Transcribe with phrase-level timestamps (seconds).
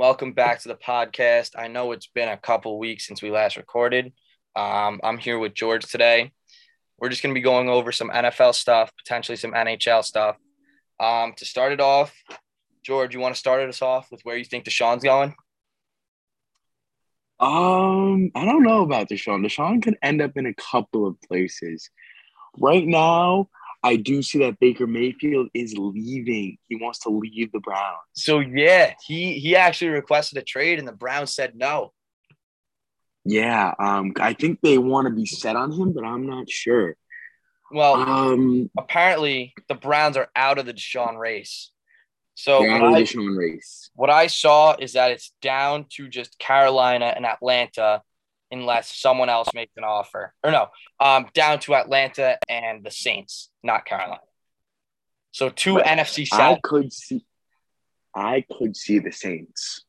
[0.00, 1.50] Welcome back to the podcast.
[1.58, 4.14] I know it's been a couple weeks since we last recorded.
[4.56, 6.32] Um, I'm here with George today.
[6.98, 10.38] We're just going to be going over some NFL stuff, potentially some NHL stuff.
[10.98, 12.14] Um, to start it off,
[12.82, 15.34] George, you want to start us off with where you think Deshaun's going?
[17.38, 19.44] Um, I don't know about Deshaun.
[19.44, 21.90] Deshaun could end up in a couple of places.
[22.58, 23.50] Right now,
[23.82, 26.58] I do see that Baker Mayfield is leaving.
[26.68, 27.96] He wants to leave the Browns.
[28.12, 31.92] So yeah, he he actually requested a trade, and the Browns said no.
[33.24, 36.96] Yeah, um, I think they want to be set on him, but I'm not sure.
[37.70, 41.70] Well, Um, apparently the Browns are out of the Deshaun race.
[42.34, 43.90] So out what of the I, Deshaun race.
[43.94, 48.02] what I saw is that it's down to just Carolina and Atlanta,
[48.50, 50.34] unless someone else makes an offer.
[50.42, 50.68] Or no,
[50.98, 54.20] um, down to Atlanta and the Saints, not Carolina.
[55.32, 57.24] So two But NFC I could see,
[58.14, 59.84] I could see the Saints.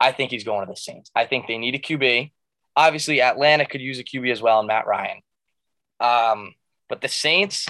[0.00, 1.10] I think he's going to the Saints.
[1.14, 2.32] I think they need a QB.
[2.76, 5.20] Obviously, Atlanta could use a QB as well, and Matt Ryan.
[6.00, 6.54] Um,
[6.88, 7.66] but the Saints,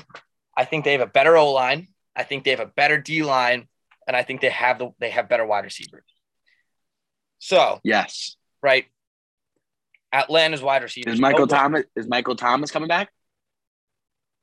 [0.56, 1.89] I think they have a better O line.
[2.15, 3.69] I think they have a better D line,
[4.06, 6.05] and I think they have the they have better wide receivers.
[7.39, 8.37] So, Yes.
[8.62, 8.87] right,
[10.12, 11.14] Atlanta's wide receivers.
[11.14, 11.84] Is Michael Thomas?
[11.97, 13.11] Is Michael Thomas coming back?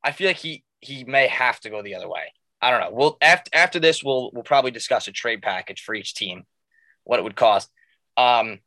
[0.03, 2.33] I feel like he he may have to go the other way.
[2.61, 2.91] I don't know.
[2.91, 6.43] We'll after after this, we'll we'll probably discuss a trade package for each team,
[7.03, 7.69] what it would cost.
[8.17, 8.59] Um,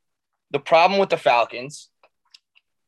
[0.50, 1.88] the problem with the Falcons,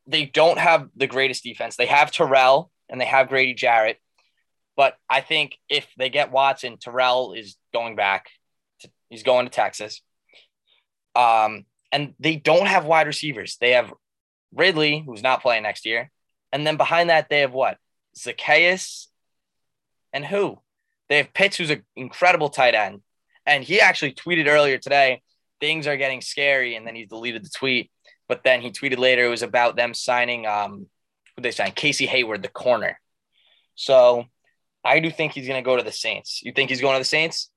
[0.07, 1.75] they don't have the greatest defense.
[1.75, 3.99] They have Terrell and they have Grady Jarrett,
[4.75, 8.27] but I think if they get Watson, Terrell is going back.
[8.81, 10.01] To, he's going to Texas.
[11.15, 13.57] Um, and they don't have wide receivers.
[13.59, 13.93] They have
[14.53, 16.11] Ridley, who's not playing next year,
[16.51, 17.77] and then behind that they have what
[18.17, 19.07] Zaccheaus,
[20.13, 20.59] and who?
[21.09, 23.01] They have Pitts, who's an incredible tight end.
[23.45, 25.21] And he actually tweeted earlier today,
[25.59, 26.75] things are getting scary.
[26.75, 27.91] And then he deleted the tweet.
[28.27, 30.87] But then he tweeted later it was about them signing um
[31.35, 31.75] who they signed?
[31.75, 32.99] Casey Hayward, the corner.
[33.75, 34.25] So
[34.83, 36.41] I do think he's gonna go to the Saints.
[36.43, 37.49] You think he's going to the Saints?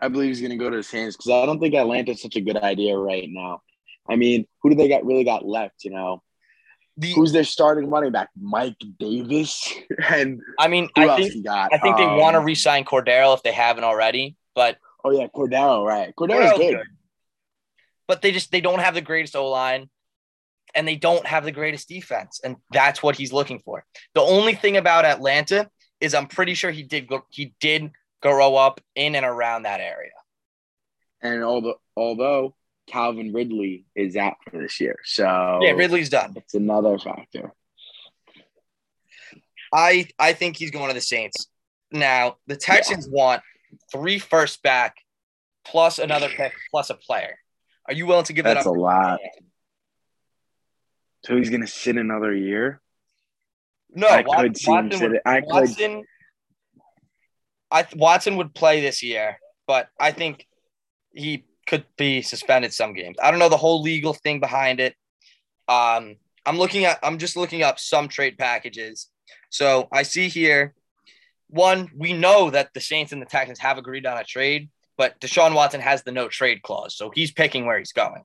[0.00, 2.36] I believe he's going to go to the Saints because I don't think Atlanta's such
[2.36, 3.62] a good idea right now.
[4.08, 5.84] I mean, who do they got really got left?
[5.84, 6.22] You know,
[6.96, 8.28] The who's their starting running back?
[8.40, 9.72] Mike Davis
[10.08, 11.46] and I mean, who I else think?
[11.48, 15.26] I think they Um, want to re-sign Cordero if they haven't already, but Oh yeah,
[15.28, 16.14] Cordero, right?
[16.16, 16.76] Cordero's Cordero's good.
[16.76, 16.86] good.
[18.06, 19.88] but they just they don't have the greatest O line
[20.74, 22.40] and they don't have the greatest defense.
[22.44, 23.84] And that's what he's looking for.
[24.14, 25.68] The only thing about Atlanta
[26.00, 27.90] is I'm pretty sure he did go, he did
[28.22, 30.10] grow up in and around that area.
[31.22, 32.54] And although although
[32.86, 36.34] Calvin Ridley is out for this year, so Yeah, Ridley's done.
[36.36, 37.52] it's another factor.
[39.72, 41.48] I I think he's going to the Saints.
[41.90, 43.42] Now, the Texans want
[43.92, 44.96] three first back
[45.64, 47.36] plus another pick plus a player.
[47.86, 48.54] Are you willing to give that?
[48.54, 49.20] That's a lot.
[51.24, 52.80] So he's gonna sit another year.
[53.90, 55.22] No, I Wat- could see him Watson sit.
[55.26, 56.04] I could.
[57.70, 60.46] I Watson would play this year, but I think
[61.12, 63.16] he could be suspended some games.
[63.22, 64.94] I don't know the whole legal thing behind it.
[65.68, 66.98] Um, I'm looking at.
[67.02, 69.10] I'm just looking up some trade packages.
[69.50, 70.74] So I see here,
[71.48, 75.20] one we know that the Saints and the Texans have agreed on a trade, but
[75.20, 78.22] Deshaun Watson has the no trade clause, so he's picking where he's going.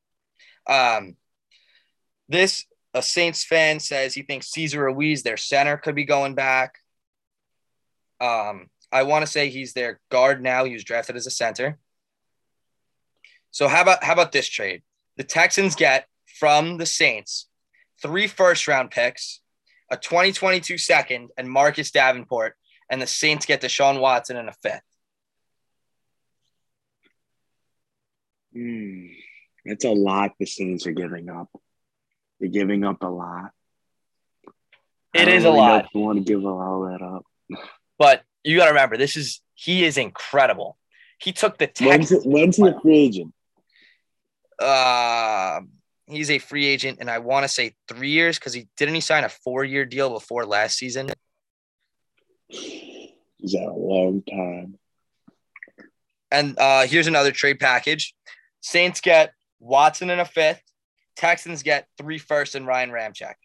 [0.67, 1.17] Um,
[2.29, 6.75] this a Saints fan says he thinks Cesar Ruiz, their center, could be going back.
[8.21, 10.65] Um, I want to say he's their guard now.
[10.65, 11.79] He was drafted as a center.
[13.51, 14.83] So how about how about this trade?
[15.17, 16.07] The Texans get
[16.39, 17.47] from the Saints
[18.01, 19.41] three first round picks,
[19.91, 22.55] a 2022 second, and Marcus Davenport,
[22.89, 24.81] and the Saints get Deshaun Watson in a fifth.
[28.53, 29.07] Hmm.
[29.65, 31.49] That's a lot the Saints are giving up.
[32.39, 33.51] They're giving up a lot.
[35.13, 35.87] It I don't a really know lot.
[35.93, 37.25] you want to give all that up.
[37.97, 40.77] But you got to remember, this is he is incredible.
[41.19, 42.25] He took the Texans.
[42.25, 43.33] when's he a free agent?
[44.59, 45.61] uh,
[46.05, 49.01] he's a free agent, and I want to say three years because he didn't he
[49.01, 51.09] sign a four year deal before last season.
[52.49, 54.77] Is that a long time.
[56.31, 58.15] And uh, here's another trade package:
[58.61, 60.61] Saints get Watson in a fifth,
[61.15, 63.35] Texans get three firsts and Ryan Ramczyk.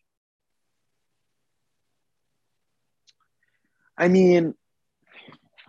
[3.96, 4.54] I mean,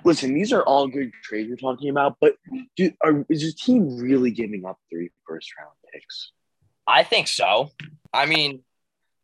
[0.04, 2.36] listen, these are all good trades we're talking about, but
[2.76, 6.32] do, are, is your team really giving up three first round picks?
[6.88, 7.72] I think so.
[8.14, 8.64] I mean,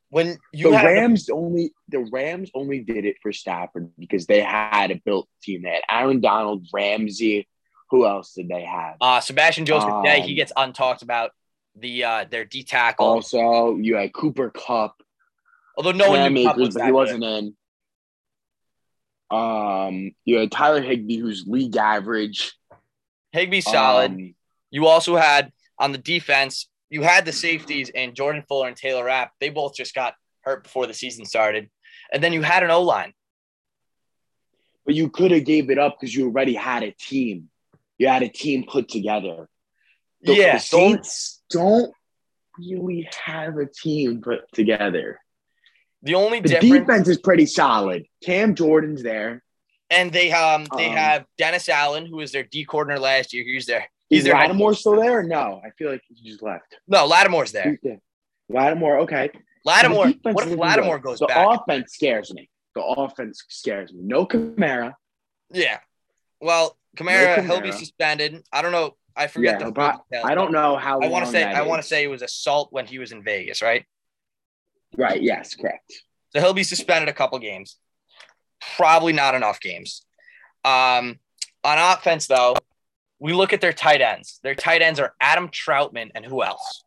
[0.09, 4.91] when you the Rams only the Rams only did it for Stafford because they had
[4.91, 5.63] a built team.
[5.63, 7.47] They had Aaron Donald, Ramsey,
[7.89, 8.95] Who else did they have?
[9.01, 11.31] Uh, Sebastian Joseph Day, he Um, gets untalked about.
[11.77, 14.95] The uh, their D tackle, Also, you had Cooper Kupp,
[15.75, 16.95] although no one Cam knew Kupp Akers, was but that he good.
[16.95, 17.55] wasn't in.
[19.31, 22.53] Um, you had Tyler Higbee, who's league average.
[23.33, 24.11] Higbee's solid.
[24.11, 24.35] Um,
[24.71, 29.05] You also had on the defense, you had the safeties and Jordan Fuller and Taylor
[29.05, 29.31] Rapp.
[29.39, 31.69] They both just got hurt before the season started.
[32.13, 33.13] And then you had an O line.
[34.85, 37.49] but you could have gave it up because you already had a team.
[37.97, 39.49] You had a team put together.
[40.21, 40.53] The, Yeah.
[40.53, 41.91] the Saints don't
[42.59, 45.19] really have a team put together.
[46.05, 48.05] The only The difference, defense is pretty solid.
[48.23, 49.43] Cam Jordan's there.
[49.89, 53.43] and they um they Um, have Dennis Allen, who was their D coordinator last year.
[53.43, 53.85] He's there.
[54.09, 55.23] He's Is their head Lattimore still there?
[55.23, 56.77] No, I feel like he just left.
[56.87, 57.77] No, Lattimore's there.
[57.83, 57.99] There?
[58.49, 59.31] Lattimore, okay.
[59.65, 60.13] Lattimore.
[60.21, 61.37] What if Lattimore goes the back?
[61.43, 62.49] The offense scares me.
[62.75, 64.01] The offense scares me.
[64.03, 64.93] No Kamara.
[65.51, 65.79] Yeah.
[66.39, 68.43] Well, Kamara, No he'll be suspended.
[68.51, 68.95] I don't know.
[69.15, 70.99] I forget Yeah, the I don't know how.
[70.99, 73.23] I want to say I want to say it was assault when he was in
[73.23, 73.85] Vegas, right?
[74.97, 75.21] Right.
[75.21, 75.55] Yes.
[75.55, 75.91] Correct.
[76.29, 77.77] So he'll be suspended a couple games.
[78.77, 80.05] Probably not enough games.
[80.63, 81.19] Um,
[81.63, 82.55] on offense, though,
[83.19, 84.39] we look at their tight ends.
[84.43, 86.83] Their tight ends are Adam Trautman and who else?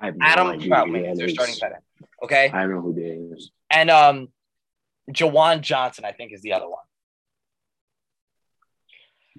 [0.00, 1.82] I have no Adam Trautman is their starting tight end.
[2.22, 2.50] Okay.
[2.52, 3.50] I don't know who that is.
[3.70, 4.28] And um
[5.10, 6.80] Juwan Johnson, I think, is the other one.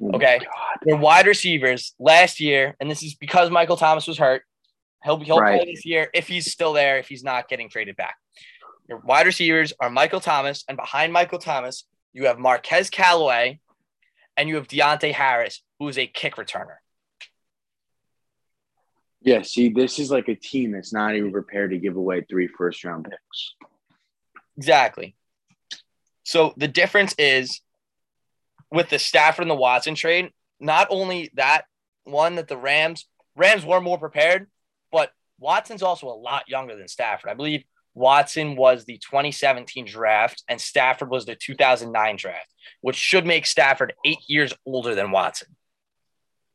[0.01, 0.39] Oh, Okay.
[0.39, 0.77] God.
[0.83, 4.43] Their wide receivers last year, and this is because Michael Thomas was hurt.
[5.03, 5.61] He'll he'll Right.
[5.61, 8.15] play this year if he's still there, if he's not getting traded back.
[8.87, 13.59] Your wide receivers are Michael Thomas, and behind Michael Thomas, you have Marquez Callaway,
[14.35, 16.77] and you have Deonte Harris, who is a kick returner.
[19.21, 19.41] Yeah.
[19.41, 22.83] See, this is like a team that's not even prepared to give away three first
[22.83, 23.55] round picks.
[24.57, 25.15] Exactly.
[26.23, 27.61] So the difference is
[28.71, 31.65] with the Stafford and the Watson trade, not only that
[32.03, 33.05] one that the Rams
[33.35, 34.47] Rams were more prepared,
[35.39, 37.29] Watson's also a lot younger than Stafford.
[37.29, 37.63] I believe
[37.93, 43.93] Watson was the 2017 draft and Stafford was the 2009 draft, which should make Stafford
[44.05, 45.55] 8 years older than Watson.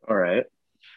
[0.08, 0.44] All right.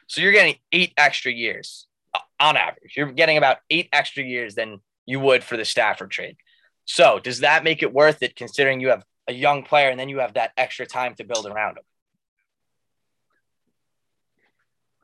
[0.07, 2.93] So you're getting 8 extra years uh, on average.
[2.95, 6.37] You're getting about 8 extra years than you would for the Stafford trade.
[6.85, 10.09] So, does that make it worth it considering you have a young player and then
[10.09, 11.83] you have that extra time to build around him?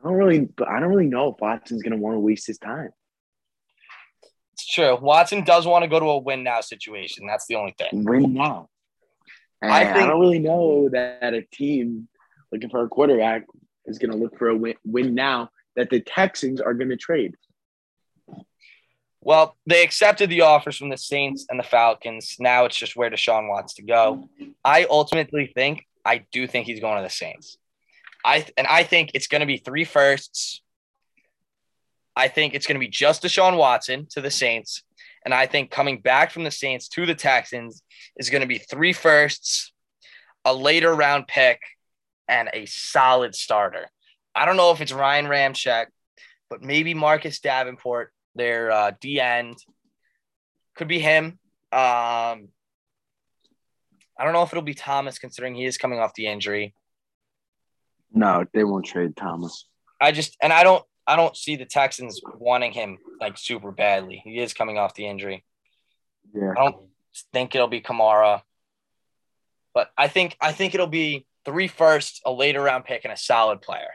[0.02, 2.48] I don't really, but I don't really know if Watson's going to want to waste
[2.48, 2.90] his time.
[4.54, 4.98] It's true.
[5.00, 7.28] Watson does want to go to a win now situation.
[7.28, 8.04] That's the only thing.
[8.04, 8.70] Win now.
[9.62, 12.08] And I I, don't really know that a team
[12.52, 13.46] looking for a quarterback
[13.86, 16.98] is going to look for a win, win now that the Texans are going to
[16.98, 17.36] trade.
[19.24, 22.38] Well, they accepted the offers from the Saints and the Falcons.
[22.40, 24.28] Now it's just where Deshaun wants to go.
[24.66, 27.58] I ultimately think I do think he's going to the Saints.
[28.24, 30.62] I and I think it's going to be three firsts.
[32.16, 34.84] I think it's going to be just Deshaun Watson to the Saints,
[35.26, 37.84] and I think coming back from the Saints to the Texans
[38.18, 39.72] is going to be three firsts,
[40.46, 41.62] a later round pick,
[42.28, 43.88] and a solid starter.
[44.36, 45.88] I don't know if it's Ryan Ramczyk,
[46.50, 49.58] but maybe Marcus Davenport their uh, D end.
[50.76, 51.40] Could be him.
[51.72, 52.50] Um,
[54.18, 56.74] I don't know if it'll be Thomas, considering he is coming off the injury.
[58.14, 59.66] No, they won't trade Thomas.
[60.00, 64.22] I just and I don't I don't see the Texans wanting him like super badly.
[64.24, 65.44] He is coming off the injury.
[66.34, 66.52] Yeah.
[66.58, 66.78] I don't
[67.34, 68.42] think it'll be Kamara,
[69.74, 73.18] but I think I think it'll be three firsts, a later round pick, and a
[73.18, 73.92] solid player.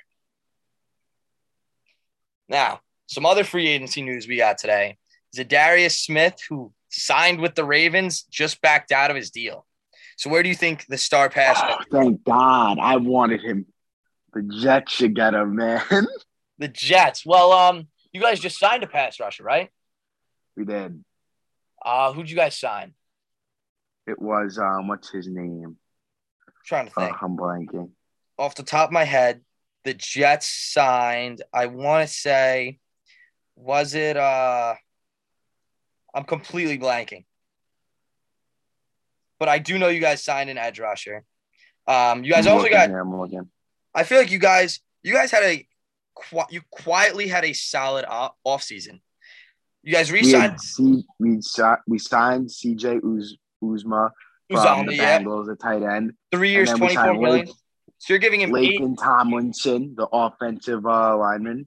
[2.49, 4.99] Now, some other free agency news we got today.
[5.37, 9.67] Za'Darius Smith, who signed with the Ravens, just backed out of his deal.
[10.17, 11.61] So where do you think the star pass?
[11.62, 12.79] Oh, thank God.
[12.81, 13.67] I wanted him.
[14.37, 15.81] The Jets should get him, man.
[16.59, 17.25] The Jets.
[17.26, 19.69] Well, um, you guys just signed a pass rusher, right?
[20.57, 21.02] we did.
[21.85, 22.95] Uh, who'd you guys sign?
[24.07, 25.76] It was um, what's his name?
[26.64, 27.16] trying to Uh, think.
[27.23, 27.90] I'm blanking.
[28.38, 29.43] Off the top of my head,
[29.85, 32.78] the Jets signed, I want to say,
[33.55, 34.75] was it uh
[36.14, 37.25] I'm completely blanking.
[39.38, 41.25] But I do know you guys signed an edge rusher.
[41.87, 43.50] Um, you guys I'm also looking got I'm.
[43.97, 45.67] I feel like you guys you guys had a
[46.50, 49.00] you quietly had a solid off season.
[49.83, 51.41] You guys We, re-signed had C, we,
[51.87, 54.11] we signed CJ Uz, Uzma
[54.50, 55.19] from Uzomah, the yeah.
[55.21, 56.12] Bengals, a tight end.
[56.33, 57.47] three years, we 24 signed million.
[57.47, 57.55] Lake-
[57.99, 58.81] So you're giving him eight.
[58.81, 61.67] Laken Tomlinson, the offensive uh, lineman.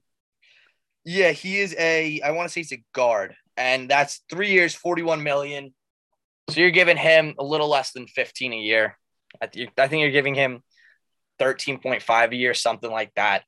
[1.06, 4.76] Yeah, he is a I want to say he's a guard, and that's three years,
[4.76, 5.74] 41 million.
[6.50, 8.98] So you're giving him a little less than 15 a year.
[9.42, 10.62] I, think- I think you're giving him
[11.40, 13.44] 13.5 a year, something like that,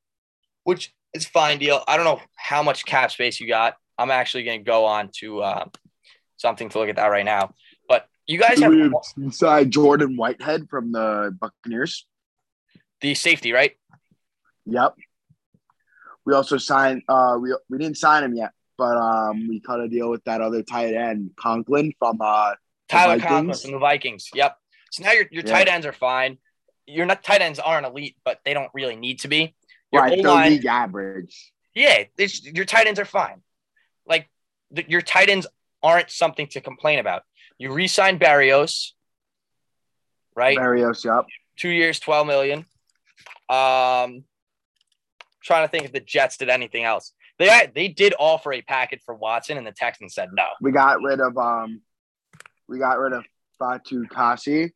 [0.64, 1.84] which is fine deal.
[1.88, 3.76] I don't know how much cap space you got.
[3.98, 5.66] I'm actually going to go on to uh,
[6.38, 7.54] something to look at that right now.
[7.88, 8.74] But you guys have
[9.18, 12.08] inside Jordan Whitehead from the Buccaneers,
[13.02, 13.74] the safety, right?
[14.66, 14.96] Yep.
[16.26, 17.04] We also signed.
[17.08, 20.40] Uh, we we didn't sign him yet, but um, we cut a deal with that
[20.40, 22.54] other tight end Conklin from uh
[22.88, 24.30] Tyler Conklin from the Vikings.
[24.34, 24.56] Yep.
[24.92, 25.52] So now your your yeah.
[25.52, 26.38] tight ends are fine.
[26.88, 29.56] Your tight ends aren't elite, but they don't really need to be.
[29.92, 31.52] Your right, league average.
[31.76, 32.04] Yeah,
[32.44, 33.42] your tight ends are fine.
[34.06, 34.30] Like
[34.72, 35.48] the, your tight ends
[35.84, 37.24] aren't something to complain about.
[37.58, 38.92] You re-signed Berrios,
[40.36, 40.58] right?
[40.58, 41.26] Berrios, yep.
[41.58, 42.66] Two years, twelve million.
[43.50, 44.24] Um,
[45.44, 47.14] trying to think if the Jets did anything else.
[47.38, 50.46] They they did offer a package for Watson, and the Texans said no.
[50.62, 51.82] We got rid of um,
[52.68, 53.26] we got rid of
[53.60, 54.72] Fatukasi.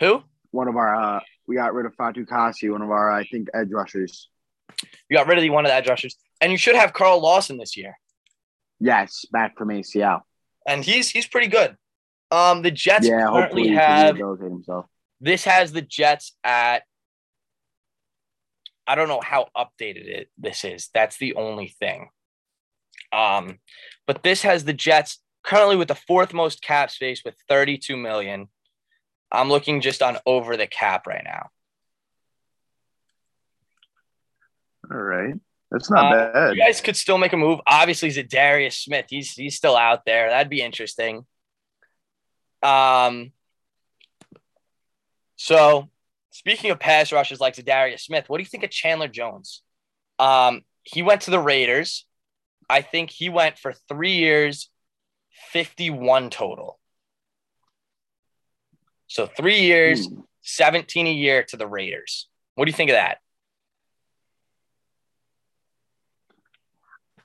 [0.00, 0.22] Who?
[0.50, 3.70] One of our uh, we got rid of Fatukasi, one of our I think edge
[3.70, 4.28] rushers.
[5.08, 7.20] You got rid of the one of the edge rushers, and you should have Carl
[7.20, 7.98] Lawson this year.
[8.80, 10.22] Yes, back from ACL,
[10.66, 11.76] and he's he's pretty good.
[12.30, 14.18] Um, the Jets yeah, currently have
[15.20, 16.82] this has the Jets at.
[18.86, 20.88] I don't know how updated it this is.
[20.94, 22.08] That's the only thing.
[23.12, 23.58] Um,
[24.06, 28.48] but this has the Jets currently with the fourth most cap space with 32 million.
[29.30, 31.50] I'm looking just on over the cap right now.
[34.90, 35.34] All right.
[35.70, 36.56] That's not uh, bad.
[36.56, 37.60] You guys could still make a move.
[37.66, 39.06] Obviously, Za'Darius Smith.
[39.10, 40.30] He's he's still out there.
[40.30, 41.26] That'd be interesting.
[42.62, 43.32] Um.
[45.36, 45.88] So,
[46.30, 49.62] speaking of pass rushers like Za'Darius Smith, what do you think of Chandler Jones?
[50.18, 52.06] Um, he went to the Raiders.
[52.68, 54.70] I think he went for three years,
[55.50, 56.77] 51 total.
[59.08, 60.26] So three years, Ooh.
[60.42, 62.28] 17 a year to the Raiders.
[62.54, 63.18] What do you think of that?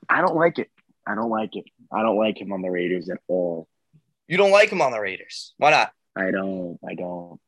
[0.10, 0.70] I don't like it.
[1.06, 1.66] I don't like it.
[1.92, 3.68] I don't like him on the Raiders at all.
[4.28, 5.54] You don't like him on the Raiders.
[5.58, 5.92] Why not?
[6.16, 6.80] I don't.
[6.88, 7.40] I don't.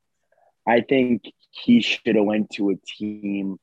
[0.67, 3.59] I think he should have went to a team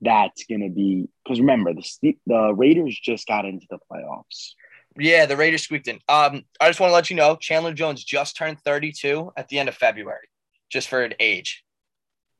[0.00, 4.52] that's going to be because remember the the Raiders just got into the playoffs.
[4.98, 5.96] Yeah, the Raiders squeaked in.
[6.08, 9.58] Um, I just want to let you know Chandler Jones just turned 32 at the
[9.58, 10.28] end of February,
[10.70, 11.64] just for an age.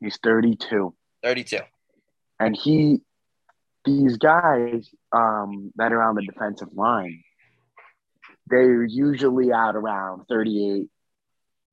[0.00, 0.95] He's 32.
[1.23, 1.59] 32.
[2.41, 3.00] And he,
[3.85, 7.23] these guys um, that are on the defensive line,
[8.47, 10.87] they're usually out around 38.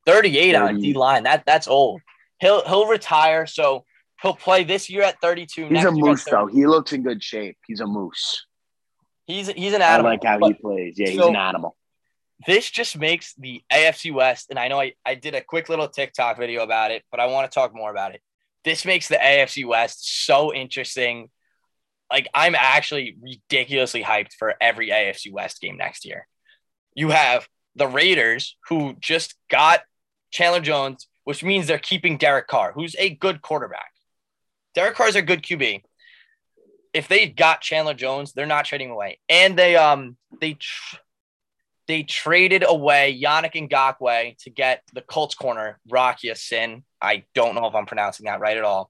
[0.05, 0.57] 38 30.
[0.57, 1.23] on D line.
[1.23, 2.01] That that's old.
[2.39, 3.85] He'll he'll retire, so
[4.21, 5.67] he'll play this year at 32.
[5.69, 6.47] He's a moose though.
[6.47, 7.57] He looks in good shape.
[7.65, 8.44] He's a moose.
[9.25, 10.07] He's he's an animal.
[10.07, 10.95] I like how he plays.
[10.97, 11.75] Yeah, he's so, an animal.
[12.45, 15.87] This just makes the AFC West, and I know I, I did a quick little
[15.87, 18.21] TikTok video about it, but I want to talk more about it.
[18.63, 21.29] This makes the AFC West so interesting.
[22.11, 26.27] Like I'm actually ridiculously hyped for every AFC West game next year.
[26.93, 29.81] You have the Raiders who just got
[30.31, 33.91] Chandler Jones, which means they're keeping Derek Carr, who's a good quarterback.
[34.75, 35.81] Derek Carr is a good QB
[36.95, 39.19] if they got Chandler Jones, they're not trading away.
[39.27, 40.95] And they um they tr-
[41.87, 46.83] they traded away Yannick Ngakoue to get the Colts corner, Rock Ya-Sin.
[47.01, 48.89] I don't know if I'm pronouncing that right at all.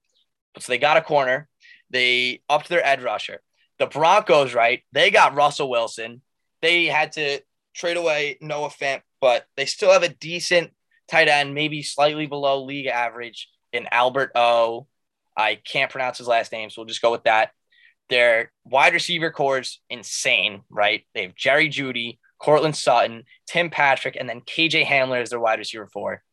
[0.53, 1.49] But so they got a corner.
[1.89, 3.41] They upped their edge rusher.
[3.79, 4.83] The Broncos, right?
[4.93, 6.21] They got Russell Wilson.
[6.61, 7.41] They had to
[7.73, 10.71] trade away Noah Fant, but they still have a decent
[11.09, 14.87] tight end, maybe slightly below league average in Albert O.
[15.35, 17.51] I can't pronounce his last name, so we'll just go with that.
[18.09, 21.05] Their wide receiver core is insane, right?
[21.13, 25.59] They have Jerry Jeudy, Courtland Sutton, Tim Patrick, and then KJ Hamler is their wide
[25.59, 26.23] receiver four.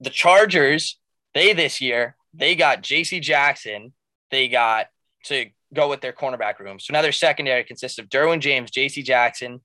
[0.00, 0.98] The Chargers,
[1.34, 3.92] they this year, they got JC Jackson.
[4.30, 4.86] They got
[5.24, 6.78] to go with their cornerback room.
[6.78, 9.60] So now their secondary consists of Derwin James, JC Jackson,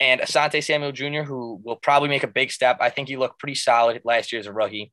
[0.00, 2.78] and Asante Samuel Jr., who will probably make a big step.
[2.80, 4.92] I think he looked pretty solid last year as a rookie.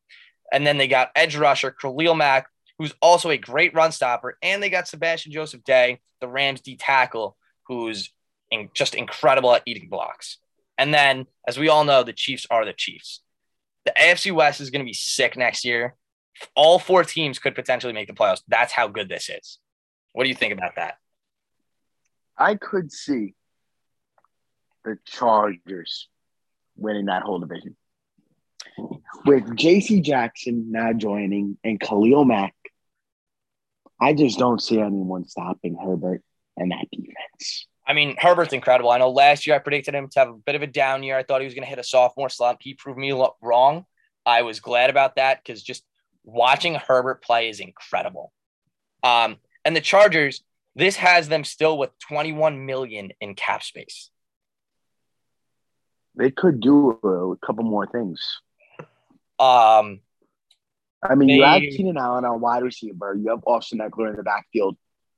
[0.51, 2.47] And then they got edge rusher Khalil Mack,
[2.83, 4.37] who's also a great run stopper.
[4.43, 7.37] And they got Sebastian Joseph Day, the Rams D tackle,
[7.69, 8.11] who's
[8.51, 10.37] in, just incredible at eating blocks.
[10.77, 13.21] And then, as we all know, the Chiefs are the Chiefs.
[13.85, 15.95] The AFC West is going to be sick next year.
[16.57, 18.41] All four teams could potentially make the playoffs.
[18.49, 19.59] That's how good this is.
[20.11, 20.97] What do you think about that?
[22.37, 23.33] I could see
[24.83, 26.09] the Chargers
[26.75, 27.77] winning that whole division.
[29.25, 32.53] With JC Jackson now joining and Khalil Mack
[34.03, 36.21] I just don't see anyone stopping Herbert
[36.57, 37.67] and that defense.
[37.87, 38.91] I mean, Herbert's incredible.
[38.91, 41.17] I know last year I predicted him to have a bit of a down year.
[41.17, 42.59] I thought he was going to hit a sophomore slump.
[42.61, 43.85] He proved me wrong.
[44.25, 45.85] I was glad about that because just
[46.25, 48.33] watching Herbert play is incredible.
[49.03, 50.43] Um, and the Chargers,
[50.75, 54.09] this has them still with 21 million in cap space.
[56.15, 58.41] They could do a couple more things.
[59.39, 60.01] Um,
[61.03, 63.15] I mean, you have Keenan Allen on wide receiver.
[63.15, 64.77] You have Austin Ekeler in the backfield.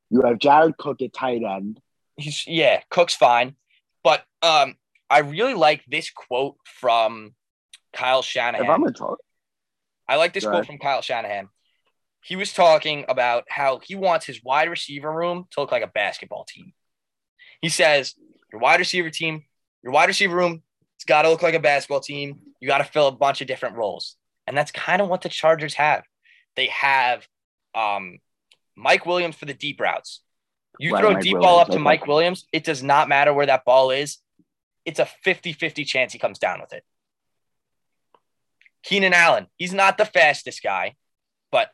[0.10, 1.80] You have Jared Cook at tight end.
[2.18, 3.56] he's yeah, Cook's fine,
[4.04, 4.76] but um,
[5.10, 7.34] I really like this quote from
[7.94, 8.66] Kyle Shanahan.
[8.66, 9.20] If I'm talk,
[10.08, 11.50] I like this quote from Kyle Shanahan.
[12.22, 15.88] He was talking about how he wants his wide receiver room to look like a
[15.88, 16.74] basketball team.
[17.62, 18.16] He says,
[18.52, 19.44] Your wide receiver team,
[19.84, 20.64] your wide receiver room,
[20.96, 22.40] it's got to look like a basketball team.
[22.60, 24.18] You got to fill a bunch of different roles.
[24.48, 26.04] And that's kind of what the Chargers have.
[26.56, 27.28] They have
[27.74, 28.20] um,
[28.76, 30.22] Mike Williams for the deep routes.
[30.80, 31.80] You Right, throw a deep ball up to.
[31.80, 34.18] Mike Williams, it does not matter where that ball is.
[34.84, 36.84] It's a 50 50 chance he comes down with it.
[38.84, 40.96] Keenan Allen, he's not the fastest guy,
[41.52, 41.70] but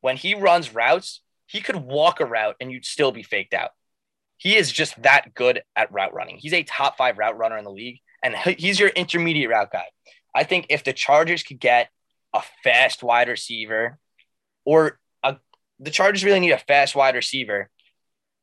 [0.00, 3.70] when he runs routes, he could walk a route and you'd still be faked out.
[4.36, 6.38] He is just that good at route running.
[6.38, 9.86] He's a top five route runner in the league, and he's your intermediate route guy.
[10.34, 11.88] I think if the Chargers could get
[12.32, 13.98] a fast wide receiver,
[14.64, 15.36] or a,
[15.78, 17.70] the Chargers really need a fast wide receiver,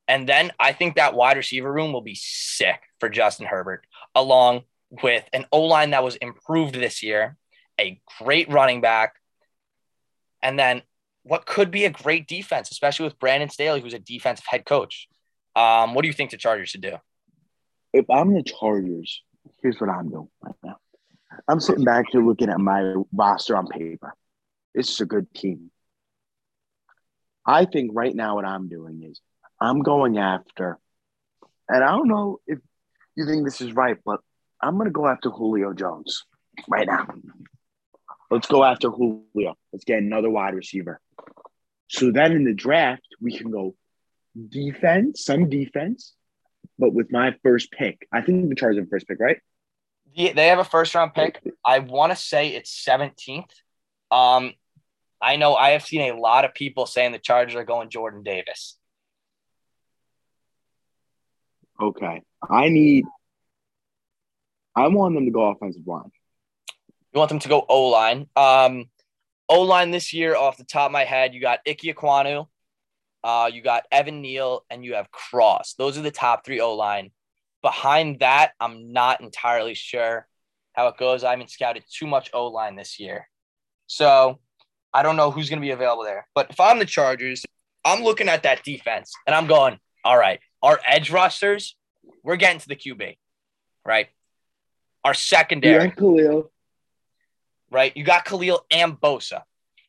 [0.08, 3.86] and then I think that wide receiver room will be sick for Justin Herbert,
[4.16, 4.64] along
[5.02, 7.38] with an O line that was improved this year,
[7.80, 9.16] a great running back,
[10.42, 10.82] and then
[11.24, 15.08] what could be a great defense, especially with Brandon Staley, who's a defensive head coach.
[15.56, 16.98] Um, what do you think the Chargers should do?
[17.94, 19.22] if I'm the Chargers,
[19.62, 20.78] here's what I'm doing right now.
[21.48, 24.14] I'm sitting back here looking at my roster on paper.
[24.74, 25.72] This is a good team.
[27.46, 29.20] I think right now what I'm doing is
[29.60, 30.80] I'm going after,
[31.68, 32.60] and I don't know if
[33.16, 34.22] you think this is right, but
[34.62, 36.24] I'm going to go after Julio Jones
[36.70, 37.08] right now.
[38.32, 39.56] Let's go after Julio.
[39.72, 41.02] Let's get another wide receiver.
[41.90, 43.76] So then in the draft, we can go
[44.50, 46.14] defense, some defense,
[46.80, 49.38] but with my first pick, I think the Chargers first pick, right?
[50.14, 51.42] Yeah, They have a first round pick.
[51.66, 53.50] I want to say it's 17th.
[54.12, 54.54] Um,
[55.22, 58.24] I know I have seen a lot of people saying the Chargers are going Jordan
[58.24, 58.78] Davis.
[61.82, 62.22] Okay.
[62.50, 63.06] I need
[64.76, 66.12] I want them to go offensive line.
[67.14, 68.28] You want them to go O line.
[68.36, 68.86] Um,
[69.48, 72.48] O line this year, off the top of my head, you got Ike Ekwonu,
[73.24, 75.76] uh, you got Evan Neal, and you have Cross.
[75.78, 77.12] Those are the top three O line.
[77.64, 80.28] Behind that, I'm not entirely sure
[80.74, 81.24] how it goes.
[81.24, 83.28] I haven't scouted too much O line this year.
[83.88, 84.40] So
[84.94, 86.28] I don't know who's going to be available there.
[86.36, 87.46] But if I'm the Chargers,
[87.86, 91.76] I'm looking at that defense and I'm going, all right, our edge rosters,
[92.24, 93.18] we're getting to the QB,
[93.86, 94.08] right?
[95.04, 96.52] Our secondary Khalil.
[97.72, 97.96] right?
[97.96, 99.42] You got Khalil and Bosa.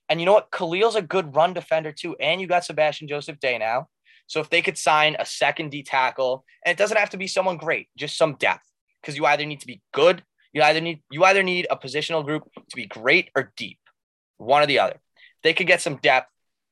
[0.09, 0.51] And you know what?
[0.51, 2.17] Khalil's a good run defender too.
[2.17, 3.89] And you got Sebastian Joseph Day now.
[4.27, 7.27] So if they could sign a second D tackle, and it doesn't have to be
[7.27, 8.65] someone great, just some depth.
[9.01, 12.25] Because you either need to be good, you either need you either need a positional
[12.25, 13.79] group to be great or deep.
[14.39, 14.97] One or the other.
[15.43, 16.31] They could get some depth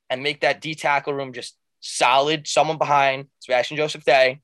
[0.09, 4.41] and make that D tackle room just solid, someone behind Sebastian Joseph Day.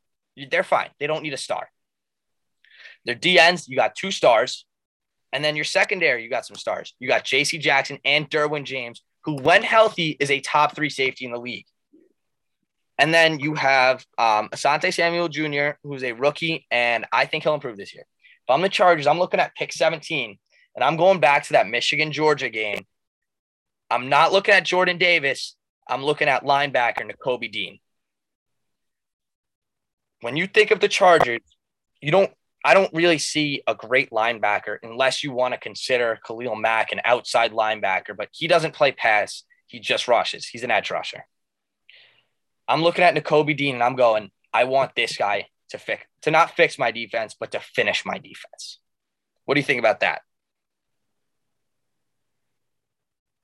[0.50, 0.90] They're fine.
[0.98, 1.68] They don't need a star.
[3.04, 4.66] Their DNs, you got two stars.
[5.32, 6.94] And then your secondary, you got some stars.
[6.98, 11.24] You got JC Jackson and Derwin James, who, when healthy, is a top three safety
[11.24, 11.66] in the league.
[12.98, 17.54] And then you have um, Asante Samuel Jr., who's a rookie, and I think he'll
[17.54, 18.04] improve this year.
[18.48, 20.36] If I'm the Chargers, I'm looking at pick 17,
[20.74, 22.86] and I'm going back to that Michigan Georgia game.
[23.90, 25.56] I'm not looking at Jordan Davis.
[25.88, 27.78] I'm looking at linebacker Nakobe Dean.
[30.20, 31.40] When you think of the Chargers,
[32.00, 32.30] you don't
[32.64, 37.00] I don't really see a great linebacker unless you want to consider Khalil Mack an
[37.04, 39.44] outside linebacker, but he doesn't play pass.
[39.68, 40.46] He just rushes.
[40.46, 41.24] He's an edge rusher.
[42.68, 46.30] I'm looking at Nakobe Dean and I'm going, I want this guy to fix to
[46.30, 48.78] not fix my defense, but to finish my defense.
[49.44, 50.22] What do you think about that?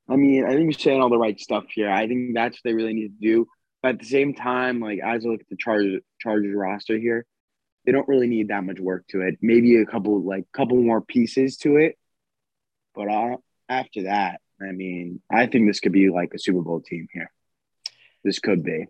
[0.08, 1.90] I mean, I think you're saying all the right stuff here.
[1.90, 3.46] I think that's what they really need to do.
[3.82, 7.24] But at the same time, like as I look at the Chargers Chargers roster here,
[7.84, 9.38] they don't really need that much work to it.
[9.40, 11.96] Maybe a couple like couple more pieces to it.
[12.94, 13.36] But uh,
[13.68, 17.30] after that, I mean, I think this could be like a Super Bowl team here.
[18.22, 18.86] This could be.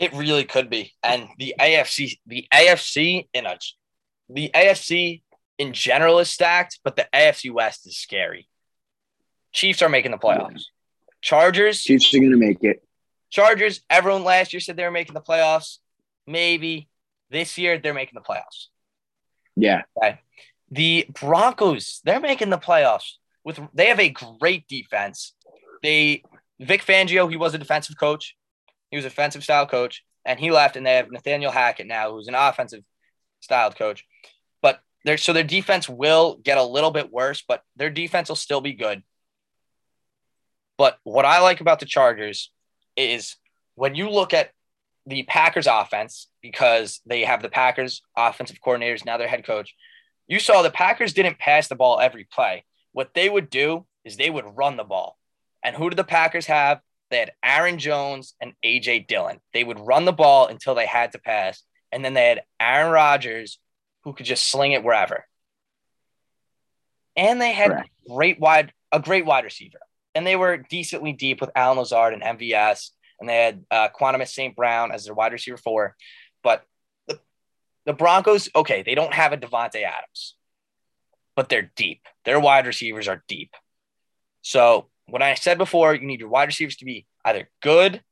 [0.00, 0.94] It really could be.
[1.02, 3.58] And the AFC, the AFC in a
[4.30, 5.22] the AFC
[5.58, 8.48] in general is stacked, but the AFC West is scary.
[9.52, 10.64] Chiefs are making the playoffs.
[11.20, 12.82] Chargers, Chiefs are gonna make it.
[13.28, 15.78] Chargers, everyone last year said they were making the playoffs.
[16.26, 16.88] Maybe
[17.30, 18.68] this year they're making the playoffs.
[19.54, 19.82] Yeah.
[20.70, 25.34] The Broncos, they're making the playoffs with they have a great defense.
[25.82, 26.22] They
[26.58, 28.36] Vic Fangio, he was a defensive coach.
[28.90, 32.28] He was offensive style coach, and he left, and they have Nathaniel Hackett now, who's
[32.28, 32.82] an offensive
[33.40, 34.04] styled coach.
[34.62, 38.36] But their so their defense will get a little bit worse, but their defense will
[38.36, 39.02] still be good.
[40.76, 42.50] But what I like about the Chargers
[42.96, 43.36] is
[43.74, 44.50] when you look at
[45.06, 49.74] the Packers offense, because they have the Packers offensive coordinators, now their head coach,
[50.26, 52.64] you saw the Packers didn't pass the ball every play.
[52.92, 55.18] What they would do is they would run the ball.
[55.62, 56.80] And who did the Packers have?
[57.10, 59.40] They had Aaron Jones and AJ Dillon.
[59.52, 61.62] They would run the ball until they had to pass.
[61.92, 63.58] And then they had Aaron Rodgers
[64.04, 65.24] who could just sling it wherever.
[67.16, 67.90] And they had Correct.
[68.08, 69.78] great wide a great wide receiver.
[70.14, 72.90] And they were decently deep with Allen Lazard and MVS.
[73.18, 74.56] And they had uh, Amon-Ra St.
[74.56, 75.96] Brown as their wide receiver four.
[76.42, 76.64] But
[77.06, 77.20] the,
[77.86, 80.36] the Broncos, okay, they don't have a Davante Adams,
[81.36, 82.00] but they're deep.
[82.24, 83.50] Their wide receivers are deep.
[84.42, 88.02] So what I said before, you need your wide receivers to be either good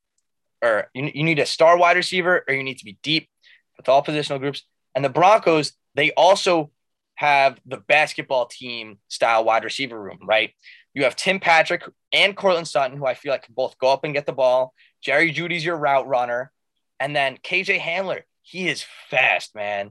[0.63, 3.29] or you, you need a star wide receiver or you need to be deep
[3.77, 4.65] with all positional groups.
[4.95, 6.71] And the Broncos, they also
[7.15, 10.53] have the basketball team style wide receiver room, right?
[10.95, 14.05] You have Tim Patrick and Courtland Sutton, who I feel like can both go up
[14.05, 14.75] and get the ball.
[15.01, 16.53] Jerry Jeudy's your route runner.
[17.01, 19.91] And then KJ Hamler, he is fast, man.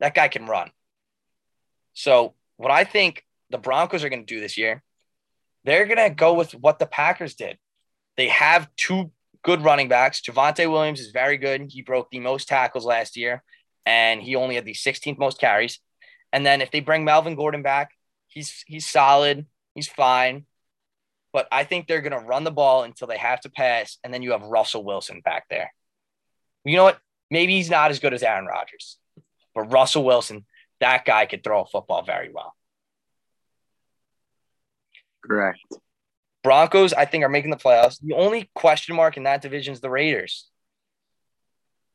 [0.00, 0.70] That guy can run.
[1.94, 4.82] So, what I think the Broncos are going to do this year
[5.68, 7.58] they're going to go with what the Packers did.
[8.16, 9.12] They have two
[9.44, 10.22] good running backs.
[10.22, 11.66] Javonte Williams is very good.
[11.68, 13.42] He broke the most tackles last year,
[13.84, 15.78] and he only had the 16th most carries.
[16.32, 17.90] And then if they bring Melvin Gordon back,
[18.26, 19.46] he's he's solid.
[19.74, 20.46] He's fine.
[21.32, 24.12] But I think they're going to run the ball until they have to pass, and
[24.12, 25.72] then you have Russell Wilson back there.
[26.64, 26.98] You know what?
[27.30, 28.98] Maybe he's not as good as Aaron Rodgers,
[29.54, 30.46] but Russell Wilson,
[30.80, 32.54] that guy could throw a football very well.
[35.28, 35.60] Correct.
[36.42, 38.00] Broncos, I think, are making the playoffs.
[38.00, 40.48] The only question mark in that division is the Raiders.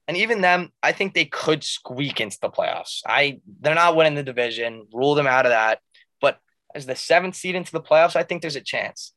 [0.07, 3.01] And even them, I think they could squeak into the playoffs.
[3.07, 5.79] I they're not winning the division, rule them out of that.
[6.19, 6.39] But
[6.75, 9.13] as the seventh seed into the playoffs, I think there's a chance.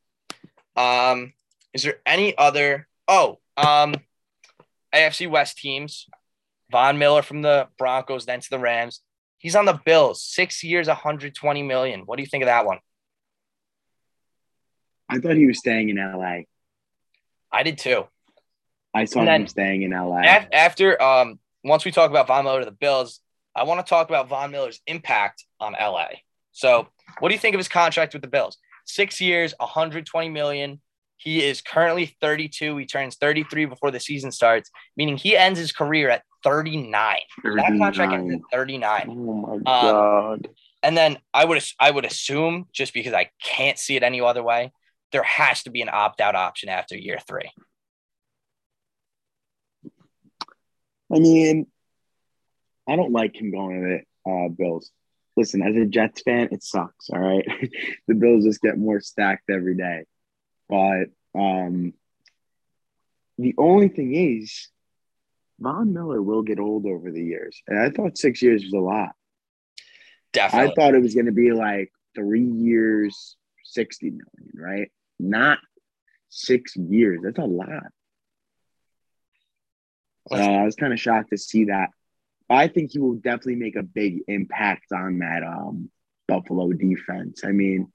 [0.77, 1.33] Um,
[1.73, 3.95] is there any other oh um
[4.95, 6.07] AFC West teams?
[6.71, 9.01] Von Miller from the Broncos, then to the Rams.
[9.37, 12.01] He's on the Bills, six years, 120 million.
[12.01, 12.79] What do you think of that one?
[15.09, 16.41] I thought he was staying in LA.
[17.51, 18.05] I did too.
[18.93, 20.21] I saw and him staying in LA.
[20.51, 23.19] After um, once we talk about Von Miller to the Bills,
[23.55, 26.07] I want to talk about Von Miller's impact on LA.
[26.51, 26.87] So,
[27.19, 28.57] what do you think of his contract with the Bills?
[28.85, 30.81] Six years, 120 million.
[31.17, 32.77] He is currently 32.
[32.77, 37.17] He turns 33 before the season starts, meaning he ends his career at 39.
[37.43, 37.55] 39.
[37.57, 39.05] That contract ends at 39.
[39.09, 40.47] Oh my um, god.
[40.83, 44.43] And then I would I would assume just because I can't see it any other
[44.43, 44.71] way,
[45.11, 47.49] there has to be an opt out option after year three.
[51.13, 51.67] I mean,
[52.87, 54.91] I don't like him going to the uh, Bills.
[55.35, 57.09] Listen, as a Jets fan, it sucks.
[57.09, 57.45] All right,
[58.07, 60.05] the Bills just get more stacked every day.
[60.67, 61.93] But um,
[63.37, 64.69] the only thing is,
[65.59, 68.79] Von Miller will get old over the years, and I thought six years was a
[68.79, 69.11] lot.
[70.33, 74.91] Definitely, I thought it was going to be like three years, sixty million, right?
[75.19, 75.59] Not
[76.29, 77.21] six years.
[77.23, 77.91] That's a lot.
[80.29, 81.89] Uh, I was kind of shocked to see that.
[82.49, 85.89] I think he will definitely make a big impact on that um,
[86.27, 87.41] Buffalo defense.
[87.43, 87.91] I mean,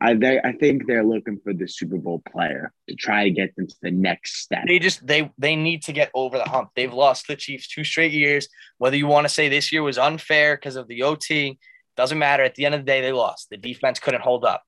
[0.00, 3.56] I they, I think they're looking for the Super Bowl player to try to get
[3.56, 4.64] them to the next step.
[4.66, 6.70] They just they they need to get over the hump.
[6.76, 8.48] They've lost the Chiefs two straight years.
[8.78, 11.58] Whether you want to say this year was unfair because of the OT,
[11.96, 12.44] doesn't matter.
[12.44, 13.50] At the end of the day, they lost.
[13.50, 14.62] The defense couldn't hold up.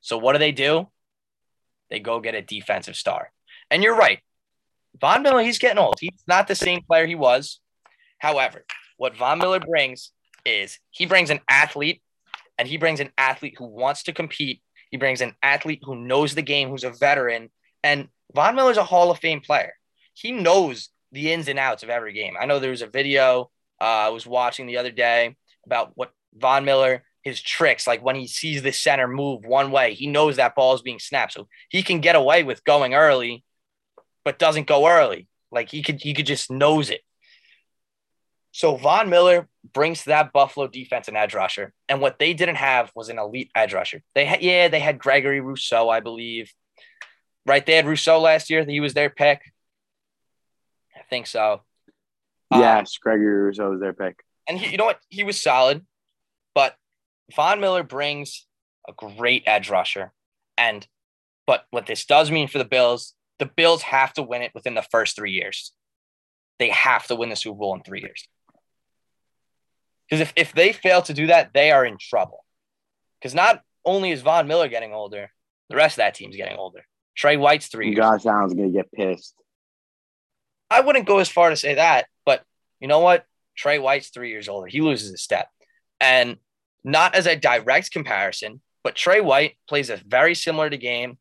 [0.00, 0.88] So what do they do?
[1.90, 3.32] They go get a defensive star.
[3.70, 4.20] And you're right.
[5.00, 5.96] Von Miller, he's getting old.
[6.00, 7.60] He's not the same player he was.
[8.18, 8.64] However,
[8.96, 10.12] what Von Miller brings
[10.44, 12.02] is he brings an athlete
[12.58, 14.62] and he brings an athlete who wants to compete.
[14.90, 17.50] He brings an athlete who knows the game, who's a veteran.
[17.82, 19.72] And Von Miller's a Hall of Fame player.
[20.14, 22.34] He knows the ins and outs of every game.
[22.40, 23.50] I know there was a video
[23.80, 28.16] uh, I was watching the other day about what Von Miller his tricks, like when
[28.16, 31.32] he sees the center move one way, he knows that ball is being snapped.
[31.32, 33.44] So he can get away with going early,
[34.24, 35.28] but doesn't go early.
[35.50, 37.00] Like he could he could just nose it.
[38.52, 41.72] So Von Miller brings to that Buffalo defense an edge rusher.
[41.88, 44.02] And what they didn't have was an elite edge rusher.
[44.14, 46.52] They had yeah, they had Gregory Rousseau, I believe.
[47.46, 48.64] Right, they had Rousseau last year.
[48.64, 49.40] He was their pick.
[50.96, 51.62] I think so.
[52.52, 54.22] Yes, um, Gregory Rousseau was their pick.
[54.46, 55.00] And he, you know what?
[55.08, 55.84] He was solid,
[57.34, 58.46] Von Miller brings
[58.88, 60.12] a great edge rusher.
[60.56, 60.86] And
[61.46, 64.74] but what this does mean for the Bills the Bills have to win it within
[64.74, 65.72] the first three years.
[66.58, 68.28] They have to win the Super Bowl in three years.
[70.08, 72.44] Because if, if they fail to do that, they are in trouble.
[73.18, 75.30] Because not only is Von Miller getting older,
[75.70, 76.84] the rest of that team's getting older.
[77.16, 77.94] Tre White's three.
[77.94, 79.34] Josh Allen's gonna get pissed.
[80.70, 82.44] I wouldn't go as far to say that, but
[82.78, 83.24] you know what?
[83.56, 84.66] Tre White's three years older.
[84.66, 85.48] He loses a step.
[85.98, 86.36] And
[86.84, 91.18] not as a direct comparison, but Tre White plays a very similar to game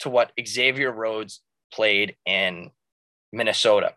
[0.00, 1.40] to what Xavier Rhodes
[1.72, 2.70] played in
[3.32, 3.94] Minnesota.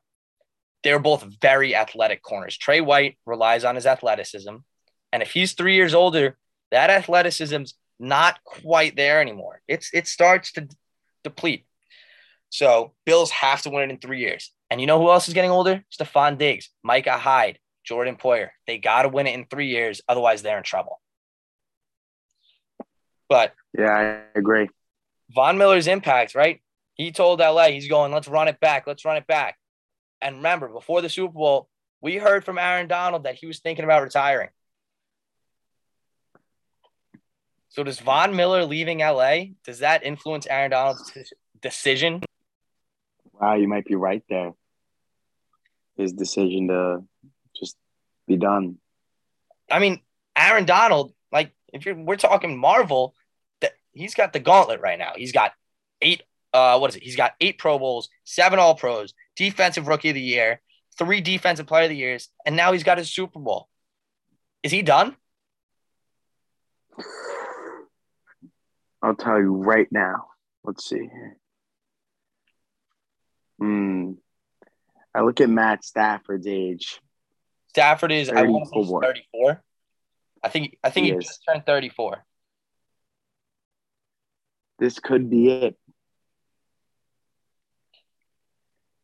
[0.83, 2.57] They're both very athletic corners.
[2.57, 4.55] Tre White relies on his athleticism.
[5.11, 6.37] And if he's three years older,
[6.71, 9.61] that athleticism's not quite there anymore.
[9.67, 10.69] It's it starts to
[11.23, 11.65] deplete.
[12.49, 14.53] So Bills have to win it in three years.
[14.69, 15.83] And you know who else is getting older?
[15.91, 18.49] Stefon Diggs, Micah Hyde, Jordan Poyer.
[18.67, 20.01] They got to win it in three years.
[20.07, 20.99] Otherwise, they're in trouble.
[23.27, 24.69] But yeah, I agree.
[25.29, 26.61] Von Miller's impact, right?
[26.95, 28.87] He told LA, he's going, let's run it back.
[28.87, 29.57] Let's run it back.
[30.21, 31.69] And remember, before the Super Bowl,
[32.01, 34.49] we heard from Aaron Donald that he was thinking about retiring.
[37.69, 41.13] So does Von Miller leaving LA, does that influence Aaron Donald's
[41.61, 42.21] decision?
[43.39, 44.53] Wow, you might be right there.
[45.95, 47.03] His decision to
[48.29, 48.77] be done.
[49.69, 50.01] I mean,
[50.37, 53.13] Aaron Donald, like if you're we're talking Marvel,
[53.59, 55.13] that he's got the gauntlet right now.
[55.17, 55.51] He's got
[56.01, 57.03] eight uh what is it?
[57.03, 60.61] He's got eight Pro Bowls, seven all pros, defensive rookie of the year,
[60.97, 63.67] three defensive player of the years, and now he's got his Super Bowl.
[64.63, 65.15] Is he done?
[69.01, 70.27] I'll tell you right now.
[70.63, 71.09] Let's see.
[73.59, 74.11] Hmm.
[75.15, 76.99] I look at Matt Stafford's age.
[77.79, 79.63] Stafford is I want to say 34.
[80.43, 82.25] I think I think he, he just turned 34.
[84.79, 85.77] This could be it.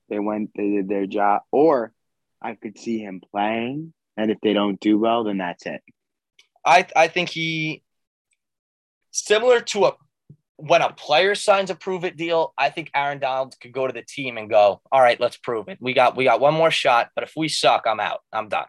[0.09, 1.93] They went, they did their job, or
[2.41, 5.81] I could see him playing, and if they don't do well, then that's it.
[6.65, 7.81] I I think he
[9.11, 9.93] similar to a
[10.57, 13.93] when a player signs a prove it deal, I think Aaron Donald could go to
[13.93, 15.77] the team and go, "All right, let's prove it.
[15.81, 18.21] We got we got one more shot, but if we suck, I'm out.
[18.31, 18.67] I'm done."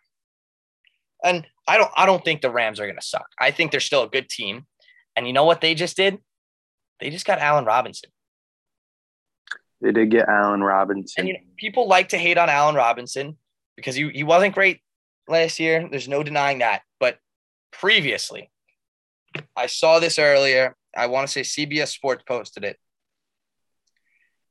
[1.25, 3.29] And I don't I don't think the Rams are going to suck.
[3.39, 4.67] I think they're still a good team.
[5.15, 6.19] And you know what they just did?
[7.01, 8.11] They just got Allen Robinson.
[9.81, 11.21] They did get Allen Robinson.
[11.21, 13.37] And you know, people like to hate on Allen Robinson
[13.77, 14.81] because he, he wasn't great
[15.29, 15.89] last year.
[15.91, 16.83] There's no denying that.
[16.99, 17.19] But
[17.73, 18.51] previously,
[19.57, 20.77] I saw this earlier.
[20.97, 22.79] I want to say CBS Sports posted it.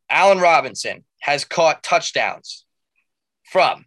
[0.10, 2.66] Allen Robinson has caught touchdowns
[3.44, 3.86] from